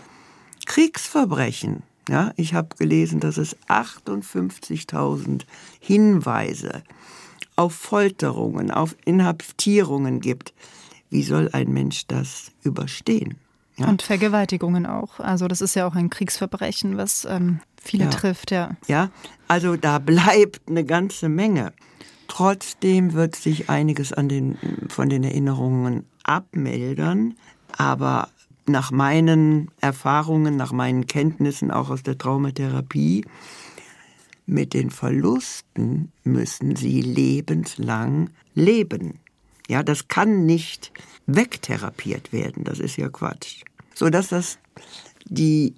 Kriegsverbrechen. 0.66 1.84
Ja, 2.10 2.34
ich 2.38 2.54
habe 2.54 2.76
gelesen, 2.78 3.20
dass 3.20 3.38
es 3.38 3.56
58.000 3.68 5.44
Hinweise 5.80 6.84
auf 7.56 7.76
Folterungen, 7.76 8.72
auf 8.72 8.96
Inhaftierungen 9.06 10.22
gibt. 10.22 10.54
Wie 11.10 11.24
soll 11.24 11.50
ein 11.52 11.72
Mensch 11.72 12.08
das 12.08 12.52
überstehen? 12.64 13.36
Ja? 13.78 13.88
Und 13.88 14.02
Vergewaltigungen 14.02 14.86
auch. 14.86 15.20
Also 15.20 15.48
das 15.48 15.62
ist 15.62 15.76
ja 15.76 15.88
auch 15.88 15.96
ein 15.96 16.10
Kriegsverbrechen, 16.10 16.98
was 16.98 17.26
ähm, 17.26 17.60
viele 17.82 18.06
ja. 18.06 18.10
trifft, 18.10 18.52
ja. 18.52 18.72
Ja, 18.88 19.10
also 19.48 19.76
da 19.76 20.00
bleibt 20.00 20.62
eine 20.68 20.84
ganze 20.84 21.30
Menge. 21.30 21.74
Trotzdem 22.28 23.14
wird 23.14 23.36
sich 23.36 23.70
einiges 23.70 24.14
an 24.14 24.30
den, 24.30 24.58
von 24.90 25.10
den 25.10 25.24
Erinnerungen 25.24 26.06
abmildern, 26.24 27.36
aber 27.78 28.30
nach 28.68 28.92
meinen 28.92 29.70
Erfahrungen, 29.82 30.56
nach 30.56 30.72
meinen 30.72 31.08
Kenntnissen 31.08 31.72
auch 31.72 31.90
aus 31.90 32.04
der 32.04 32.18
Traumatherapie, 32.18 33.26
mit 34.46 34.74
den 34.74 34.90
Verlusten 34.90 36.12
müssen 36.24 36.76
sie 36.76 37.02
lebenslang 37.02 38.30
leben. 38.54 39.20
Ja, 39.72 39.84
das 39.84 40.10
kann 40.10 40.46
nicht 40.46 40.92
wegtherapiert 41.28 42.34
werden, 42.34 42.66
das 42.66 42.80
ist 42.80 42.98
ja 42.98 43.08
Quatsch. 43.08 43.64
So 43.96 44.10
dass 44.10 44.28
das 44.28 44.60
die 45.24 45.76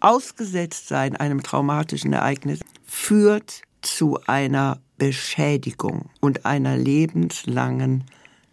Ausgesetztsein 0.00 1.14
einem 1.14 1.40
traumatischen 1.40 2.12
Ereignis 2.12 2.58
führt 2.84 3.62
zu 3.82 4.18
einer 4.26 4.80
Beschädigung 4.98 6.10
und 6.18 6.44
einer 6.44 6.76
lebenslangen 6.76 8.02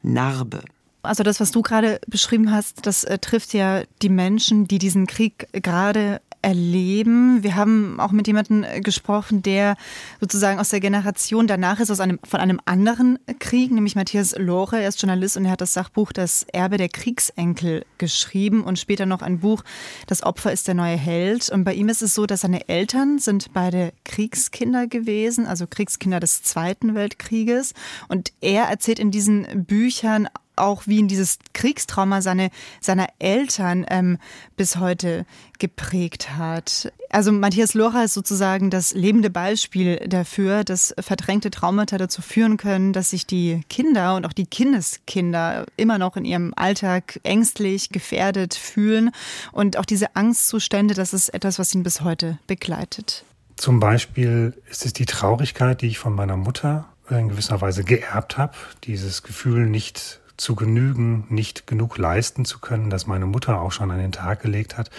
Narbe. 0.03 0.61
Also 1.01 1.23
das, 1.23 1.39
was 1.39 1.49
du 1.49 1.63
gerade 1.63 1.99
beschrieben 2.05 2.51
hast, 2.51 2.85
das 2.85 3.03
äh, 3.03 3.17
trifft 3.17 3.55
ja 3.55 3.81
die 4.03 4.09
Menschen, 4.09 4.67
die 4.67 4.77
diesen 4.77 5.07
Krieg 5.07 5.47
gerade 5.53 6.21
erleben. 6.47 7.43
Wir 7.43 7.57
haben 7.57 7.99
auch 7.99 8.13
mit 8.13 8.25
jemandem 8.25 8.63
äh, 8.63 8.79
gesprochen, 8.79 9.43
der 9.43 9.75
sozusagen 10.21 10.59
aus 10.59 10.69
der 10.69 10.79
Generation 10.79 11.45
danach 11.45 11.81
ist, 11.81 11.91
aus 11.91 11.99
einem, 11.99 12.19
von 12.23 12.39
einem 12.39 12.61
anderen 12.63 13.19
Krieg, 13.39 13.69
nämlich 13.69 13.97
Matthias 13.97 14.33
Lore. 14.37 14.81
Er 14.81 14.87
ist 14.87 15.01
Journalist 15.01 15.35
und 15.35 15.43
er 15.43 15.51
hat 15.51 15.59
das 15.59 15.73
Sachbuch 15.73 16.13
Das 16.13 16.45
Erbe 16.53 16.77
der 16.77 16.87
Kriegsenkel 16.87 17.85
geschrieben 17.97 18.63
und 18.63 18.79
später 18.79 19.05
noch 19.05 19.21
ein 19.21 19.39
Buch 19.39 19.61
Das 20.05 20.23
Opfer 20.23 20.53
ist 20.53 20.69
der 20.69 20.75
neue 20.75 20.95
Held. 20.95 21.49
Und 21.49 21.65
bei 21.65 21.73
ihm 21.73 21.89
ist 21.89 22.01
es 22.01 22.15
so, 22.15 22.25
dass 22.25 22.41
seine 22.41 22.69
Eltern 22.69 23.19
sind 23.19 23.51
beide 23.51 23.91
Kriegskinder 24.05 24.87
gewesen, 24.87 25.47
also 25.47 25.67
Kriegskinder 25.67 26.21
des 26.21 26.43
Zweiten 26.43 26.95
Weltkrieges. 26.95 27.73
Und 28.07 28.31
er 28.39 28.63
erzählt 28.63 28.99
in 28.99 29.11
diesen 29.11 29.65
Büchern 29.65 30.29
auch 30.57 30.83
wie 30.87 30.97
ihn 30.97 31.07
dieses 31.07 31.39
Kriegstrauma 31.53 32.21
seine, 32.21 32.49
seiner 32.81 33.07
Eltern 33.19 33.85
ähm, 33.89 34.17
bis 34.55 34.77
heute 34.77 35.25
geprägt 35.59 36.37
hat. 36.37 36.91
Also 37.09 37.31
Matthias 37.31 37.73
Lora 37.73 38.03
ist 38.03 38.13
sozusagen 38.13 38.69
das 38.69 38.93
lebende 38.93 39.29
Beispiel 39.29 39.97
dafür, 40.07 40.63
dass 40.63 40.93
verdrängte 40.99 41.49
Traumata 41.49 41.97
dazu 41.97 42.21
führen 42.21 42.57
können, 42.57 42.93
dass 42.93 43.11
sich 43.11 43.25
die 43.25 43.61
Kinder 43.69 44.15
und 44.15 44.25
auch 44.25 44.33
die 44.33 44.45
Kindeskinder 44.45 45.65
immer 45.77 45.97
noch 45.97 46.17
in 46.17 46.25
ihrem 46.25 46.53
Alltag 46.55 47.19
ängstlich, 47.23 47.89
gefährdet 47.89 48.53
fühlen. 48.53 49.11
Und 49.51 49.77
auch 49.77 49.85
diese 49.85 50.15
Angstzustände, 50.15 50.93
das 50.93 51.13
ist 51.13 51.29
etwas, 51.29 51.59
was 51.59 51.73
ihn 51.73 51.83
bis 51.83 52.01
heute 52.01 52.39
begleitet. 52.47 53.23
Zum 53.55 53.79
Beispiel 53.79 54.53
ist 54.69 54.85
es 54.85 54.93
die 54.93 55.05
Traurigkeit, 55.05 55.81
die 55.81 55.87
ich 55.87 55.97
von 55.97 56.13
meiner 56.13 56.37
Mutter 56.37 56.85
in 57.09 57.29
gewisser 57.29 57.59
Weise 57.61 57.83
geerbt 57.83 58.37
habe. 58.37 58.53
Dieses 58.83 59.23
Gefühl, 59.23 59.65
nicht 59.65 60.19
zu 60.37 60.55
genügen, 60.55 61.25
nicht 61.29 61.67
genug 61.67 61.97
leisten 61.97 62.45
zu 62.45 62.59
können, 62.59 62.89
das 62.89 63.07
meine 63.07 63.25
Mutter 63.25 63.59
auch 63.59 63.71
schon 63.71 63.91
an 63.91 63.97
den 63.97 64.11
Tag 64.11 64.41
gelegt 64.41 64.77
hat 64.77 64.91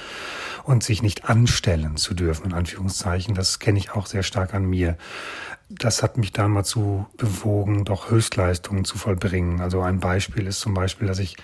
und 0.64 0.83
sich 0.83 1.01
nicht 1.01 1.29
anstellen 1.31 1.96
zu 1.96 2.14
dürfen, 2.14 2.46
in 2.46 2.53
Anführungszeichen. 2.53 3.35
Das 3.35 3.59
kenne 3.59 3.79
ich 3.79 3.92
auch 3.92 4.07
sehr 4.07 4.24
stark 4.24 4.53
an 4.53 4.64
mir. 4.64 4.96
Das 5.68 6.03
hat 6.03 6.18
mich 6.18 6.33
dann 6.33 6.51
mal 6.51 6.64
zu 6.64 7.07
bewogen, 7.16 7.85
doch 7.85 8.11
Höchstleistungen 8.11 8.85
zu 8.85 8.98
vollbringen. 8.98 9.61
Also 9.61 9.81
ein 9.81 10.01
Beispiel 10.01 10.46
ist 10.46 10.61
zum 10.61 10.74
Beispiel, 10.74 11.07
dass 11.07 11.18
ich 11.18 11.37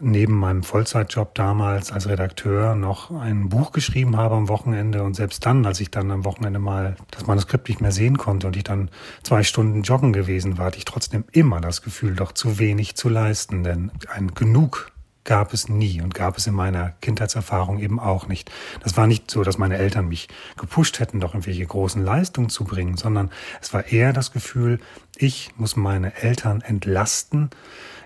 neben 0.00 0.34
meinem 0.34 0.62
Vollzeitjob 0.62 1.34
damals 1.34 1.92
als 1.92 2.08
Redakteur 2.08 2.74
noch 2.74 3.10
ein 3.10 3.48
Buch 3.48 3.72
geschrieben 3.72 4.16
habe 4.16 4.34
am 4.34 4.48
Wochenende 4.48 5.02
und 5.02 5.14
selbst 5.14 5.46
dann, 5.46 5.64
als 5.66 5.80
ich 5.80 5.90
dann 5.90 6.10
am 6.10 6.24
Wochenende 6.24 6.58
mal 6.58 6.96
das 7.10 7.26
Manuskript 7.26 7.68
nicht 7.68 7.80
mehr 7.80 7.92
sehen 7.92 8.18
konnte 8.18 8.46
und 8.46 8.56
ich 8.56 8.64
dann 8.64 8.90
zwei 9.22 9.42
Stunden 9.42 9.82
joggen 9.82 10.12
gewesen 10.12 10.58
war, 10.58 10.66
hatte 10.66 10.78
ich 10.78 10.84
trotzdem 10.84 11.24
immer 11.32 11.60
das 11.60 11.82
Gefühl, 11.82 12.16
doch 12.16 12.32
zu 12.32 12.58
wenig 12.58 12.96
zu 12.96 13.08
leisten, 13.08 13.62
denn 13.62 13.92
ein 14.12 14.34
Genug 14.34 14.90
gab 15.24 15.54
es 15.54 15.68
nie 15.68 16.02
und 16.02 16.14
gab 16.14 16.36
es 16.36 16.46
in 16.46 16.54
meiner 16.54 16.90
Kindheitserfahrung 17.00 17.78
eben 17.78 17.98
auch 17.98 18.28
nicht. 18.28 18.50
Das 18.82 18.96
war 18.96 19.06
nicht 19.06 19.30
so, 19.30 19.42
dass 19.42 19.58
meine 19.58 19.78
Eltern 19.78 20.08
mich 20.08 20.28
gepusht 20.58 21.00
hätten, 21.00 21.20
doch 21.20 21.34
irgendwelche 21.34 21.66
großen 21.66 22.04
Leistungen 22.04 22.50
zu 22.50 22.64
bringen, 22.64 22.96
sondern 22.96 23.30
es 23.60 23.72
war 23.72 23.86
eher 23.86 24.12
das 24.12 24.32
Gefühl, 24.32 24.80
ich 25.16 25.52
muss 25.56 25.76
meine 25.76 26.14
Eltern 26.16 26.60
entlasten, 26.60 27.50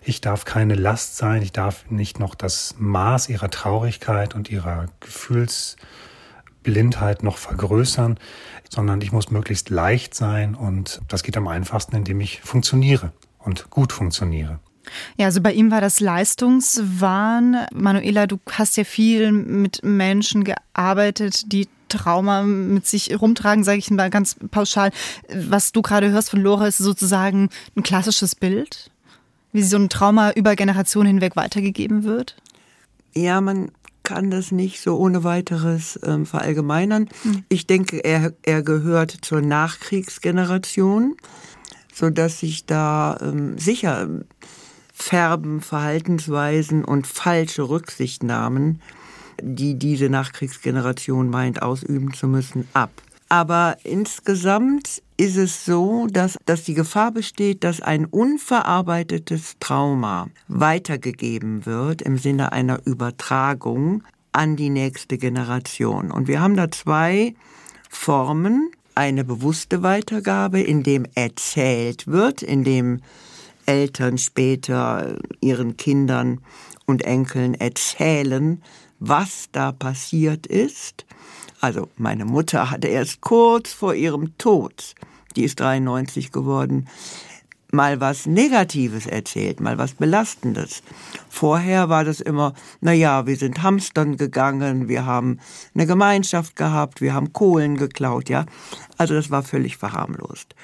ich 0.03 0.21
darf 0.21 0.45
keine 0.45 0.75
Last 0.75 1.17
sein, 1.17 1.43
ich 1.43 1.53
darf 1.53 1.89
nicht 1.91 2.19
noch 2.19 2.35
das 2.35 2.75
Maß 2.79 3.29
ihrer 3.29 3.51
Traurigkeit 3.51 4.35
und 4.35 4.51
ihrer 4.51 4.87
Gefühlsblindheit 5.01 7.23
noch 7.23 7.37
vergrößern, 7.37 8.19
sondern 8.69 9.01
ich 9.01 9.13
muss 9.13 9.31
möglichst 9.31 9.71
leicht 9.71 10.15
sein 10.15 10.55
und 10.55 11.01
das 11.09 11.23
geht 11.23 11.37
am 11.37 11.49
einfachsten, 11.49 11.97
indem 11.97 12.21
ich 12.21 12.41
funktioniere 12.41 13.13
und 13.39 13.71
gut 13.71 13.93
funktioniere. 13.93 14.61
Ja, 15.17 15.27
also 15.27 15.41
bei 15.41 15.53
ihm 15.53 15.71
war 15.71 15.81
das 15.81 16.01
Leistungswahn. 16.01 17.67
Manuela, 17.75 18.27
du 18.27 18.39
hast 18.51 18.77
ja 18.77 18.85
viel 18.85 19.33
mit 19.33 19.83
Menschen 19.83 20.45
gearbeitet, 20.45 21.53
die 21.53 21.69
Trauma 21.89 22.43
mit 22.43 22.87
sich 22.87 23.21
rumtragen, 23.21 23.65
sage 23.65 23.79
ich 23.79 23.91
mal 23.91 24.11
ganz 24.11 24.37
pauschal. 24.51 24.91
Was 25.33 25.73
du 25.73 25.83
gerade 25.83 26.11
hörst 26.11 26.31
von 26.31 26.41
Lore, 26.41 26.69
ist 26.69 26.79
sozusagen 26.79 27.49
ein 27.77 27.83
klassisches 27.83 28.35
Bild, 28.35 28.91
wie 29.59 29.62
so 29.64 29.77
ein 29.77 29.88
Trauma 29.88 30.31
über 30.31 30.55
Generationen 30.55 31.09
hinweg 31.09 31.35
weitergegeben 31.35 32.05
wird. 32.05 32.37
Ja, 33.12 33.40
man 33.40 33.73
kann 34.05 34.31
das 34.31 34.53
nicht 34.53 34.81
so 34.81 34.97
ohne 34.97 35.25
weiteres 35.25 35.99
ähm, 36.05 36.27
verallgemeinern. 36.27 37.09
Hm. 37.25 37.42
Ich 37.49 37.66
denke, 37.66 37.99
er, 37.99 38.33
er 38.42 38.62
gehört 38.62 39.11
zur 39.11 39.40
Nachkriegsgeneration, 39.40 41.16
so 41.92 42.09
dass 42.09 42.38
sich 42.38 42.66
da 42.66 43.18
ähm, 43.21 43.59
sicher 43.59 44.09
färben 44.92 45.61
Verhaltensweisen 45.61 46.85
und 46.85 47.09
falsche 47.09 47.68
Rücksichtnahmen, 47.68 48.81
die 49.42 49.77
diese 49.77 50.09
Nachkriegsgeneration 50.09 51.31
meint, 51.31 51.62
ausüben 51.62 52.14
zu 52.14 52.29
müssen, 52.29 52.68
ab. 52.75 52.92
Aber 53.29 53.77
insgesamt 53.85 55.03
ist 55.19 55.37
es 55.37 55.64
so, 55.64 56.07
dass, 56.07 56.38
dass 56.47 56.64
die 56.64 56.75
Gefahr 56.75 57.12
besteht, 57.12 57.62
dass 57.64 57.83
ein 57.83 58.07
unverarbeitetes 58.07 59.57
Trauma 59.61 60.29
weitergegeben 60.47 61.67
wird 61.67 62.01
im 62.01 62.17
Sinne 62.17 62.53
einer 62.53 62.87
Übertragung 62.87 64.03
an 64.33 64.57
die 64.57 64.71
nächste 64.71 65.19
Generation. 65.19 66.11
Und 66.11 66.29
wir 66.29 66.41
haben 66.41 66.57
da 66.57 66.71
zwei 66.71 67.35
Formen. 67.91 68.71
Eine 68.95 69.25
bewusste 69.25 69.83
Weitergabe, 69.83 70.61
in 70.61 70.83
dem 70.83 71.07
erzählt 71.14 72.09
wird, 72.09 72.43
in 72.43 72.64
dem 72.64 73.01
Eltern 73.64 74.19
später 74.19 75.19
ihren 75.41 75.77
Kindern 75.77 76.41
und 76.87 77.03
Enkeln 77.03 77.55
erzählen, 77.55 78.62
was 78.99 79.49
da 79.53 79.73
passiert 79.73 80.47
ist. 80.47 81.07
Also 81.61 81.89
meine 81.97 82.25
Mutter 82.25 82.71
hatte 82.71 82.89
erst 82.89 83.21
kurz 83.21 83.73
vor 83.73 83.95
ihrem 83.95 84.37
Tod, 84.39 84.95
die 85.37 85.45
ist 85.45 85.61
93 85.61 86.31
geworden, 86.31 86.89
mal 87.73 88.01
was 88.01 88.27
Negatives 88.27 89.07
erzählt, 89.07 89.61
mal 89.61 89.77
was 89.77 89.95
Belastendes. 89.95 90.83
Vorher 91.29 91.89
war 91.89 92.05
das 92.05 92.21
immer, 92.21 92.55
na 92.81 92.93
ja, 92.93 93.27
wir 93.27 93.37
sind 93.37 93.63
Hamstern 93.63 94.17
gegangen, 94.17 94.89
wir 94.89 95.05
haben 95.05 95.39
eine 95.75 95.87
Gemeinschaft 95.87 96.57
gehabt, 96.57 97.01
wir 97.01 97.13
haben 97.13 97.33
Kohlen 97.33 97.77
geklaut, 97.77 98.29
ja. 98.29 98.47
Also 98.97 99.15
das 99.15 99.31
war 99.31 99.43
völlig 99.43 99.77
verharmlost. 99.77 100.55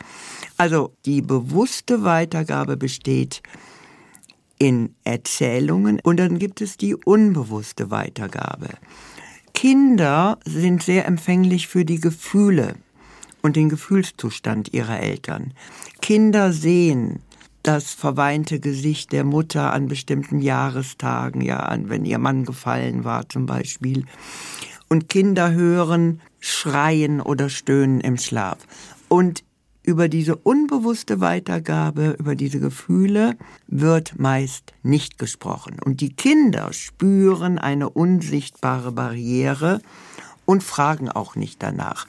Also 0.56 0.92
die 1.04 1.20
bewusste 1.20 2.04
Weitergabe 2.04 2.76
besteht 2.76 3.42
in 4.58 4.94
Erzählungen 5.04 6.00
und 6.02 6.18
dann 6.18 6.38
gibt 6.38 6.60
es 6.60 6.76
die 6.76 6.94
unbewusste 6.94 7.90
Weitergabe. 7.90 8.68
Kinder 9.52 10.38
sind 10.44 10.82
sehr 10.82 11.06
empfänglich 11.06 11.68
für 11.68 11.84
die 11.84 12.00
Gefühle 12.00 12.74
und 13.42 13.56
den 13.56 13.68
Gefühlszustand 13.68 14.72
ihrer 14.72 15.00
Eltern. 15.00 15.54
Kinder 16.00 16.52
sehen 16.52 17.20
das 17.62 17.92
verweinte 17.92 18.60
Gesicht 18.60 19.12
der 19.12 19.24
Mutter 19.24 19.72
an 19.72 19.88
bestimmten 19.88 20.40
Jahrestagen, 20.40 21.40
ja, 21.40 21.60
an, 21.60 21.88
wenn 21.88 22.04
ihr 22.04 22.18
Mann 22.18 22.44
gefallen 22.44 23.04
war 23.04 23.28
zum 23.28 23.46
Beispiel. 23.46 24.04
Und 24.88 25.08
Kinder 25.08 25.52
hören 25.52 26.20
Schreien 26.40 27.20
oder 27.20 27.48
Stöhnen 27.48 28.00
im 28.00 28.18
Schlaf. 28.18 28.58
Und 29.08 29.44
über 29.84 30.08
diese 30.08 30.34
unbewusste 30.34 31.20
Weitergabe, 31.20 32.16
über 32.18 32.34
diese 32.34 32.58
Gefühle 32.58 33.36
wird 33.68 34.18
meist 34.18 34.72
nicht 34.82 35.18
gesprochen. 35.18 35.76
Und 35.84 36.00
die 36.00 36.14
Kinder 36.14 36.72
spüren 36.72 37.58
eine 37.58 37.90
unsichtbare 37.90 38.92
Barriere 38.92 39.80
und 40.46 40.62
fragen 40.62 41.10
auch 41.10 41.36
nicht 41.36 41.62
danach. 41.62 42.06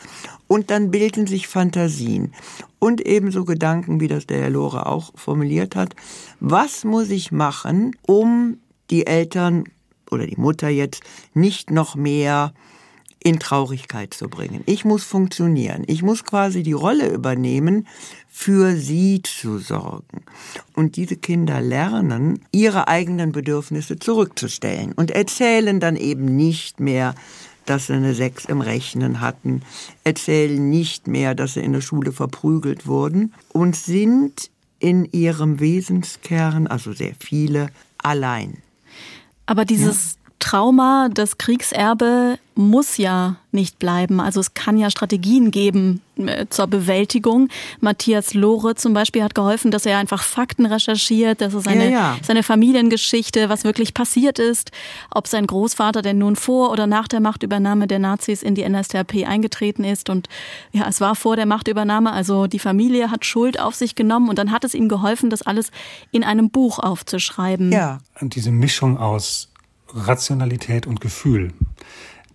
Und 0.48 0.72
dann 0.72 0.90
bilden 0.90 1.28
sich 1.28 1.48
Fantasien 1.48 2.34
und 2.80 3.06
ebenso 3.06 3.46
Gedanken, 3.46 4.00
wie 4.00 4.08
das 4.08 4.26
der 4.26 4.42
Herr 4.42 4.50
Lore 4.50 4.86
auch 4.86 5.12
formuliert 5.16 5.76
hat. 5.76 5.96
Was 6.40 6.86
muss 6.86 7.10
ich 7.10 7.32
machen, 7.32 7.96
um 8.06 8.58
die 8.90 9.06
Eltern 9.06 9.66
oder 10.12 10.28
die 10.28 10.40
Mutter 10.40 10.70
jetzt 10.70 11.04
nicht 11.34 11.72
noch 11.72 11.96
mehr 11.96 12.54
in 13.26 13.40
Traurigkeit 13.40 14.14
zu 14.14 14.30
bringen. 14.30 14.62
Ich 14.68 14.86
muss 14.86 15.04
funktionieren. 15.04 15.84
Ich 15.88 16.04
muss 16.04 16.26
quasi 16.26 16.62
die 16.62 16.74
Rolle 16.74 17.10
übernehmen, 17.10 17.88
für 18.30 18.76
sie 18.76 19.24
zu 19.24 19.58
sorgen. 19.58 20.22
Und 20.76 20.96
diese 20.96 21.16
Kinder 21.16 21.60
lernen, 21.60 22.46
ihre 22.52 22.88
eigenen 22.88 23.32
Bedürfnisse 23.32 23.98
zurückzustellen 23.98 24.92
und 24.92 25.10
erzählen 25.10 25.80
dann 25.80 25.96
eben 25.96 26.36
nicht 26.36 26.80
mehr, 26.80 27.16
dass 27.66 27.88
sie 27.88 27.94
eine 27.94 28.14
Sechs 28.14 28.46
im 28.46 28.62
Rechnen 28.62 29.22
hatten, 29.22 29.64
erzählen 30.04 30.70
nicht 30.70 31.08
mehr, 31.08 31.34
dass 31.34 31.56
sie 31.56 31.62
in 31.62 31.74
der 31.74 31.82
Schule 31.82 32.12
verprügelt 32.12 32.86
wurden 32.86 33.34
und 33.52 33.76
sind 33.76 34.52
in 34.78 35.06
ihrem 35.06 35.60
Wesenskern, 35.60 36.68
also 36.68 36.94
sehr 36.94 37.16
viele, 37.20 37.70
allein. 37.98 38.62
Aber 39.48 39.66
dieses 39.66 40.20
Trauma, 40.40 41.10
das 41.14 41.38
Kriegserbe 41.38 42.38
muss 42.56 42.98
ja 42.98 43.36
nicht 43.52 43.80
bleiben. 43.80 44.20
Also 44.20 44.40
es 44.40 44.54
kann 44.54 44.78
ja 44.78 44.90
Strategien 44.90 45.52
geben 45.52 46.02
äh, 46.18 46.46
zur 46.50 46.68
Bewältigung. 46.68 47.50
Matthias 47.82 48.34
Lohre 48.34 48.76
zum 48.76 48.94
Beispiel 48.94 49.24
hat 49.24 49.36
geholfen, 49.36 49.72
dass 49.72 49.86
er 49.86 49.98
einfach 49.98 50.24
Fakten 50.24 50.66
recherchiert, 50.66 51.42
dass 51.42 51.54
er 51.54 51.62
seine, 51.62 51.86
ja, 51.86 51.92
ja. 51.92 52.18
seine 52.22 52.44
Familiengeschichte, 52.44 53.50
was 53.50 53.66
wirklich 53.66 53.94
passiert 53.94 54.40
ist, 54.40 54.72
ob 55.12 55.28
sein 55.28 55.48
Großvater 55.48 56.02
denn 56.02 56.18
nun 56.18 56.36
vor 56.36 56.72
oder 56.72 56.88
nach 56.88 57.08
der 57.08 57.20
Machtübernahme 57.20 57.88
der 57.88 58.00
Nazis 58.00 58.42
in 58.42 58.56
die 58.56 58.68
NSDAP 58.68 59.26
eingetreten 59.26 59.84
ist. 59.84 60.10
Und 60.10 60.30
ja, 60.72 60.88
es 60.88 61.02
war 61.02 61.16
vor 61.16 61.36
der 61.36 61.46
Machtübernahme, 61.46 62.12
also 62.12 62.48
die 62.48 62.60
Familie 62.60 63.12
hat 63.12 63.26
Schuld 63.26 63.60
auf 63.60 63.76
sich 63.76 63.96
genommen 63.96 64.30
und 64.30 64.40
dann 64.40 64.52
hat 64.52 64.64
es 64.64 64.74
ihm 64.74 64.88
geholfen, 64.88 65.30
das 65.30 65.42
alles 65.42 65.72
in 66.12 66.24
einem 66.24 66.50
Buch 66.50 66.80
aufzuschreiben. 66.80 67.72
Ja. 67.72 68.00
Und 68.22 68.36
diese 68.36 68.52
Mischung 68.52 68.98
aus 68.98 69.50
Rationalität 69.96 70.86
und 70.86 71.00
Gefühl, 71.02 71.54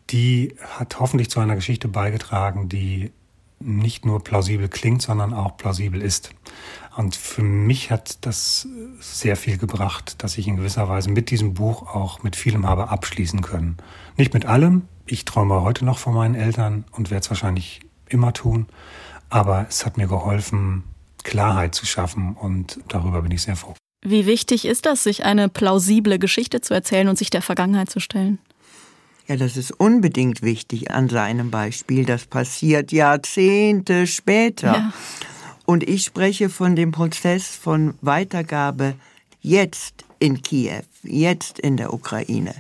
die 0.08 0.56
hat 0.78 0.98
hoffentlich 0.98 1.30
zu 1.30 1.40
einer 1.40 1.54
Geschichte 1.54 1.88
beigetragen, 1.88 2.68
die 2.68 3.12
nicht 3.60 4.06
nur 4.06 4.24
plausibel 4.24 4.68
klingt, 4.68 5.02
sondern 5.02 5.34
auch 5.34 5.58
plausibel 5.58 6.00
ist. 6.00 6.30
Und 6.96 7.14
für 7.14 7.42
mich 7.42 7.90
hat 7.90 8.24
das 8.24 8.66
sehr 8.98 9.36
viel 9.36 9.58
gebracht, 9.58 10.22
dass 10.22 10.38
ich 10.38 10.48
in 10.48 10.56
gewisser 10.56 10.88
Weise 10.88 11.10
mit 11.10 11.30
diesem 11.30 11.54
Buch 11.54 11.94
auch 11.94 12.22
mit 12.22 12.36
vielem 12.36 12.66
habe 12.66 12.88
abschließen 12.88 13.42
können. 13.42 13.76
Nicht 14.16 14.32
mit 14.32 14.46
allem. 14.46 14.88
Ich 15.06 15.24
träume 15.26 15.60
heute 15.62 15.84
noch 15.84 15.98
von 15.98 16.14
meinen 16.14 16.34
Eltern 16.34 16.84
und 16.92 17.10
werde 17.10 17.22
es 17.22 17.30
wahrscheinlich 17.30 17.80
immer 18.08 18.32
tun. 18.32 18.66
Aber 19.28 19.66
es 19.68 19.84
hat 19.84 19.98
mir 19.98 20.08
geholfen, 20.08 20.84
Klarheit 21.22 21.74
zu 21.74 21.84
schaffen 21.84 22.34
und 22.34 22.80
darüber 22.88 23.22
bin 23.22 23.30
ich 23.30 23.42
sehr 23.42 23.56
froh. 23.56 23.74
Wie 24.02 24.24
wichtig 24.24 24.64
ist 24.64 24.86
das, 24.86 25.04
sich 25.04 25.24
eine 25.24 25.48
plausible 25.48 26.18
Geschichte 26.18 26.60
zu 26.60 26.72
erzählen 26.72 27.08
und 27.08 27.18
sich 27.18 27.30
der 27.30 27.42
Vergangenheit 27.42 27.90
zu 27.90 28.00
stellen? 28.00 28.38
Ja, 29.28 29.36
das 29.36 29.56
ist 29.56 29.72
unbedingt 29.72 30.42
wichtig 30.42 30.90
an 30.90 31.08
seinem 31.08 31.50
Beispiel. 31.50 32.04
Das 32.04 32.24
passiert 32.24 32.92
Jahrzehnte 32.92 34.06
später. 34.06 34.72
Ja. 34.72 34.92
Und 35.66 35.88
ich 35.88 36.02
spreche 36.04 36.48
von 36.48 36.74
dem 36.74 36.92
Prozess 36.92 37.46
von 37.46 37.94
Weitergabe 38.00 38.94
jetzt 39.40 40.04
in 40.18 40.42
Kiew, 40.42 40.82
jetzt 41.02 41.58
in 41.60 41.76
der 41.76 41.92
Ukraine. 41.92 42.54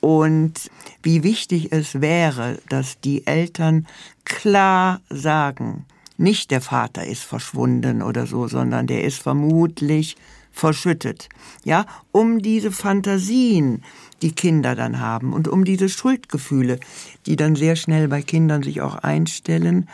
Und 0.00 0.70
wie 1.02 1.22
wichtig 1.22 1.72
es 1.72 2.00
wäre, 2.00 2.58
dass 2.68 3.00
die 3.00 3.26
Eltern 3.26 3.86
klar 4.24 5.00
sagen, 5.10 5.86
nicht 6.16 6.50
der 6.50 6.60
Vater 6.60 7.06
ist 7.06 7.22
verschwunden 7.22 8.02
oder 8.02 8.26
so, 8.26 8.48
sondern 8.48 8.86
der 8.86 9.04
ist 9.04 9.22
vermutlich 9.22 10.16
verschüttet, 10.54 11.28
ja, 11.64 11.84
um 12.12 12.40
diese 12.40 12.70
Fantasien, 12.72 13.82
die 14.22 14.32
Kinder 14.32 14.74
dann 14.74 15.00
haben 15.00 15.32
und 15.32 15.48
um 15.48 15.64
diese 15.64 15.88
Schuldgefühle, 15.88 16.78
die 17.26 17.36
dann 17.36 17.56
sehr 17.56 17.76
schnell 17.76 18.08
bei 18.08 18.22
Kindern 18.22 18.62
sich 18.62 18.80
auch 18.80 18.94
einstellen, 18.94 19.88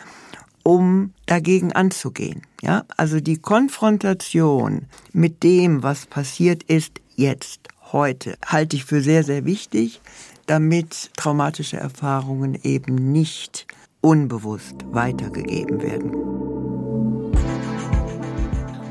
um 0.63 1.13
dagegen 1.25 1.73
anzugehen, 1.73 2.43
ja? 2.61 2.85
Also 2.95 3.19
die 3.19 3.37
Konfrontation 3.37 4.85
mit 5.11 5.41
dem, 5.41 5.81
was 5.81 6.05
passiert 6.05 6.61
ist 6.63 7.01
jetzt, 7.15 7.67
heute, 7.91 8.37
halte 8.45 8.75
ich 8.75 8.85
für 8.85 9.01
sehr, 9.01 9.23
sehr 9.23 9.43
wichtig, 9.43 10.01
damit 10.45 11.09
traumatische 11.17 11.77
Erfahrungen 11.77 12.57
eben 12.61 13.11
nicht 13.11 13.65
unbewusst 14.01 14.75
weitergegeben 14.91 15.81
werden. 15.81 16.60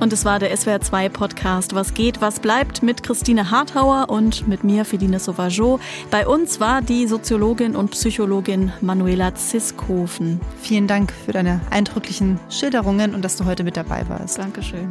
Und 0.01 0.15
es 0.15 0.25
war 0.25 0.39
der 0.39 0.57
SWR2 0.57 1.11
Podcast 1.11 1.75
Was 1.75 1.93
geht, 1.93 2.23
was 2.23 2.41
bleibt 2.41 2.83
mit 2.83 3.03
Christine 3.03 3.51
Harthauer 3.51 4.07
und 4.09 4.49
mit 4.49 4.65
mir, 4.65 4.87
Feline 4.87 5.21
Sauvageau. 5.21 5.79
Bei 6.11 6.27
uns 6.27 6.59
war 6.59 6.81
die 6.81 7.07
Soziologin 7.07 7.77
und 7.77 7.91
Psychologin 7.91 8.73
Manuela 8.81 9.35
Ziskhofen. 9.35 10.41
Vielen 10.63 10.87
Dank 10.87 11.13
für 11.13 11.33
deine 11.33 11.61
eindrücklichen 11.69 12.41
Schilderungen 12.49 13.15
und 13.15 13.23
dass 13.23 13.37
du 13.37 13.45
heute 13.45 13.63
mit 13.63 13.77
dabei 13.77 14.09
warst. 14.09 14.39
Dankeschön. 14.39 14.89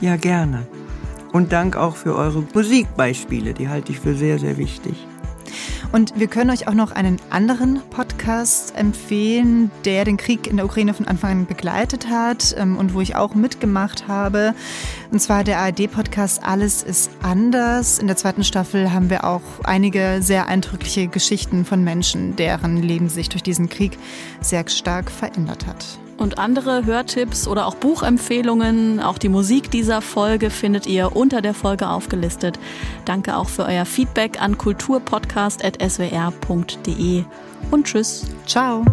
Ja, 0.00 0.14
gerne. 0.14 0.64
Und 1.32 1.50
Dank 1.50 1.76
auch 1.76 1.96
für 1.96 2.14
eure 2.14 2.44
Musikbeispiele, 2.54 3.54
die 3.54 3.68
halte 3.68 3.90
ich 3.90 3.98
für 3.98 4.14
sehr, 4.14 4.38
sehr 4.38 4.58
wichtig. 4.58 4.94
Und 5.90 6.18
wir 6.18 6.28
können 6.28 6.50
euch 6.50 6.68
auch 6.68 6.74
noch 6.74 6.92
einen 6.92 7.20
anderen 7.30 7.82
Podcast 7.90 8.01
ARD-Podcast 8.22 8.76
empfehlen, 8.76 9.72
der 9.84 10.04
den 10.04 10.16
Krieg 10.16 10.46
in 10.46 10.56
der 10.56 10.66
Ukraine 10.66 10.94
von 10.94 11.08
Anfang 11.08 11.32
an 11.32 11.46
begleitet 11.46 12.08
hat 12.08 12.54
ähm, 12.56 12.78
und 12.78 12.94
wo 12.94 13.00
ich 13.00 13.16
auch 13.16 13.34
mitgemacht 13.34 14.06
habe. 14.06 14.54
Und 15.10 15.20
zwar 15.20 15.42
der 15.44 15.58
ARD-Podcast 15.58 16.44
Alles 16.44 16.84
ist 16.84 17.10
anders. 17.22 17.98
In 17.98 18.06
der 18.06 18.16
zweiten 18.16 18.44
Staffel 18.44 18.92
haben 18.92 19.10
wir 19.10 19.24
auch 19.24 19.42
einige 19.64 20.18
sehr 20.20 20.46
eindrückliche 20.46 21.08
Geschichten 21.08 21.64
von 21.64 21.82
Menschen, 21.82 22.36
deren 22.36 22.76
Leben 22.76 23.08
sich 23.08 23.28
durch 23.28 23.42
diesen 23.42 23.68
Krieg 23.68 23.98
sehr 24.40 24.68
stark 24.68 25.10
verändert 25.10 25.66
hat. 25.66 25.84
Und 26.18 26.38
andere 26.38 26.86
Hörtipps 26.86 27.48
oder 27.48 27.66
auch 27.66 27.74
Buchempfehlungen, 27.74 29.00
auch 29.00 29.18
die 29.18 29.30
Musik 29.30 29.72
dieser 29.72 30.00
Folge 30.00 30.50
findet 30.50 30.86
ihr 30.86 31.16
unter 31.16 31.42
der 31.42 31.54
Folge 31.54 31.88
aufgelistet. 31.88 32.60
Danke 33.04 33.36
auch 33.36 33.48
für 33.48 33.64
euer 33.64 33.84
Feedback 33.84 34.40
an 34.40 34.56
kulturpodcast.swr.de 34.58 37.24
und 37.70 37.86
tschüss. 37.86 38.26
Ciao. 38.46 38.84